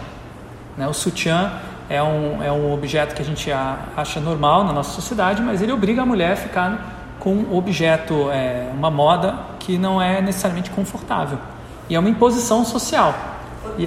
[0.76, 0.86] Né?
[0.86, 1.50] O sutiã
[1.88, 3.50] é um, é um objeto que a gente
[3.96, 8.30] acha normal na nossa sociedade, mas ele obriga a mulher a ficar com um objeto,
[8.30, 11.38] é, uma moda que não é necessariamente confortável.
[11.90, 13.14] E é uma imposição social.
[13.76, 13.84] E...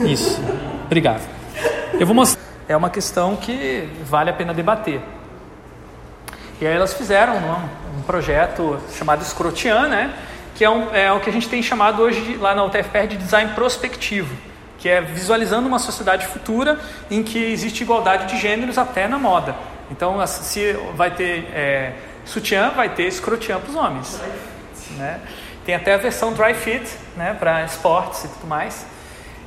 [0.00, 0.04] É.
[0.04, 0.40] Isso.
[0.84, 1.22] Obrigado.
[1.94, 2.44] Eu vou mostrar.
[2.68, 5.00] É uma questão que vale a pena debater.
[6.60, 10.12] E aí elas fizeram um, um projeto chamado Scrotian, né?
[10.56, 13.16] que é, um, é o que a gente tem chamado hoje lá na UTFPR de
[13.16, 14.34] design prospectivo
[14.78, 16.78] que é visualizando uma sociedade futura
[17.10, 19.56] em que existe igualdade de gêneros até na moda.
[19.90, 21.92] Então, se vai ter é,
[22.24, 24.20] sutiã, vai ter escrotiã para os homens.
[24.96, 25.20] Né?
[25.64, 28.86] Tem até a versão dry fit né, para esportes e tudo mais.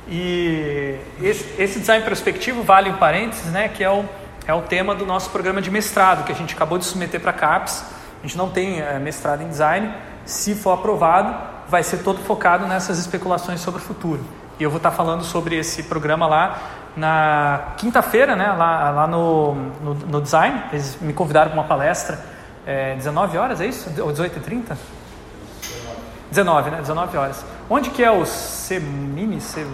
[0.08, 4.04] E esse, esse, design prospectivo, vale um parênteses, né, que é o,
[4.46, 7.30] é o tema do nosso programa de mestrado, que a gente acabou de submeter para
[7.30, 7.84] a CAPES.
[8.22, 9.94] A gente não tem é, mestrado em design.
[10.24, 11.34] Se for aprovado,
[11.68, 14.24] vai ser todo focado nessas especulações sobre o futuro.
[14.58, 16.60] E eu vou estar falando sobre esse programa lá
[16.96, 20.64] na quinta-feira, né, lá, lá no, no, no, Design.
[20.72, 22.18] Eles me convidaram para uma palestra,
[22.66, 23.88] é, 19 horas, é isso?
[24.02, 24.76] Ou 18h30?
[26.30, 26.78] 19, né?
[26.78, 27.44] 19 horas.
[27.68, 29.40] Onde que é o CEMINI?
[29.40, 29.66] C...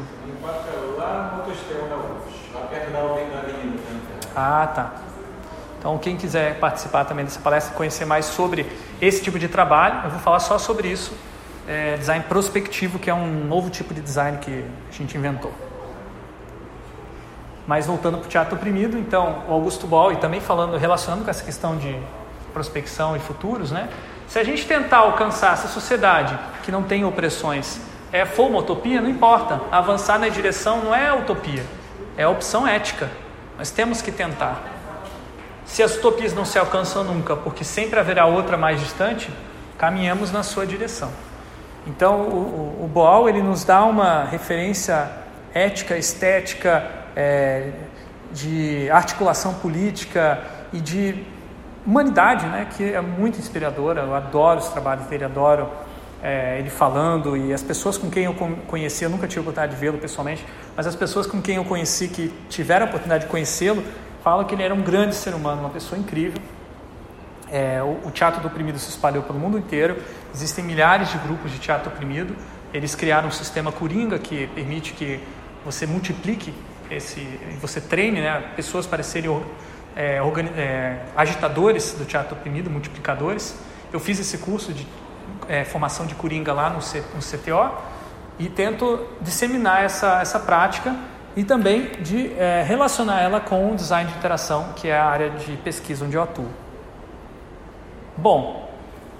[0.97, 3.01] Lá no Autoestrela da UFS, lá perto da
[4.35, 4.93] Ah, tá.
[5.79, 8.67] Então, quem quiser participar também dessa palestra, conhecer mais sobre
[9.01, 11.13] esse tipo de trabalho, eu vou falar só sobre isso
[11.67, 15.53] é, design prospectivo, que é um novo tipo de design que a gente inventou.
[17.67, 21.31] Mas voltando para o teatro oprimido, então, o Augusto Boll, e também falando, relacionando com
[21.31, 21.99] essa questão de
[22.53, 23.89] prospecção e futuros, né?
[24.29, 27.81] Se a gente tentar alcançar essa sociedade que não tem opressões,
[28.13, 29.61] é, for uma utopia, não importa.
[29.71, 31.65] Avançar na direção não é utopia,
[32.17, 33.11] é opção ética.
[33.59, 34.63] Nós temos que tentar.
[35.65, 39.31] Se as utopias não se alcançam nunca, porque sempre haverá outra mais distante,
[39.77, 41.11] caminhamos na sua direção.
[41.87, 45.09] Então, o, o Boal ele nos dá uma referência
[45.55, 46.85] ética, estética,
[47.15, 47.71] é,
[48.33, 50.43] de articulação política
[50.73, 51.25] e de
[51.87, 54.03] humanidade, né, que é muito inspiradora.
[54.03, 55.69] Eu adoro os trabalhos dele, adoro
[56.23, 58.35] é, ele falando e as pessoas com quem eu
[58.67, 60.45] conheci, eu nunca tive a oportunidade de vê-lo pessoalmente,
[60.77, 63.85] mas as pessoas com quem eu conheci que tiveram a oportunidade de conhecê-lo
[64.25, 66.43] falam que ele era um grande ser humano, uma pessoa incrível.
[67.49, 69.97] É, o, o, teatro do oprimido se espalhou pelo mundo inteiro.
[70.35, 72.35] Existem milhares de grupos de teatro oprimido.
[72.75, 75.21] Eles criaram um sistema coringa que permite que
[75.65, 76.53] você multiplique
[76.91, 77.21] esse,
[77.61, 79.31] você treine né, pessoas para serem
[79.97, 80.21] é,
[80.57, 83.59] é, agitadores do teatro oprimido, multiplicadores.
[83.91, 84.87] Eu fiz esse curso de
[85.49, 87.75] é, formação de coringa lá no, C, no CTO
[88.39, 90.95] e tento disseminar essa, essa prática
[91.35, 95.31] e também de é, relacionar ela com o design de interação, que é a área
[95.31, 96.49] de pesquisa onde eu atuo.
[98.17, 98.71] Bom,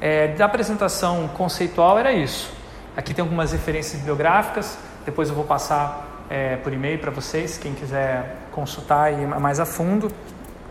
[0.01, 2.53] é, da apresentação conceitual era isso.
[2.97, 7.75] Aqui tem algumas referências bibliográficas, depois eu vou passar é, por e-mail para vocês, quem
[7.75, 10.11] quiser consultar e mais a fundo.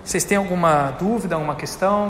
[0.06, 2.04] Vocês têm alguma dúvida, alguma questão?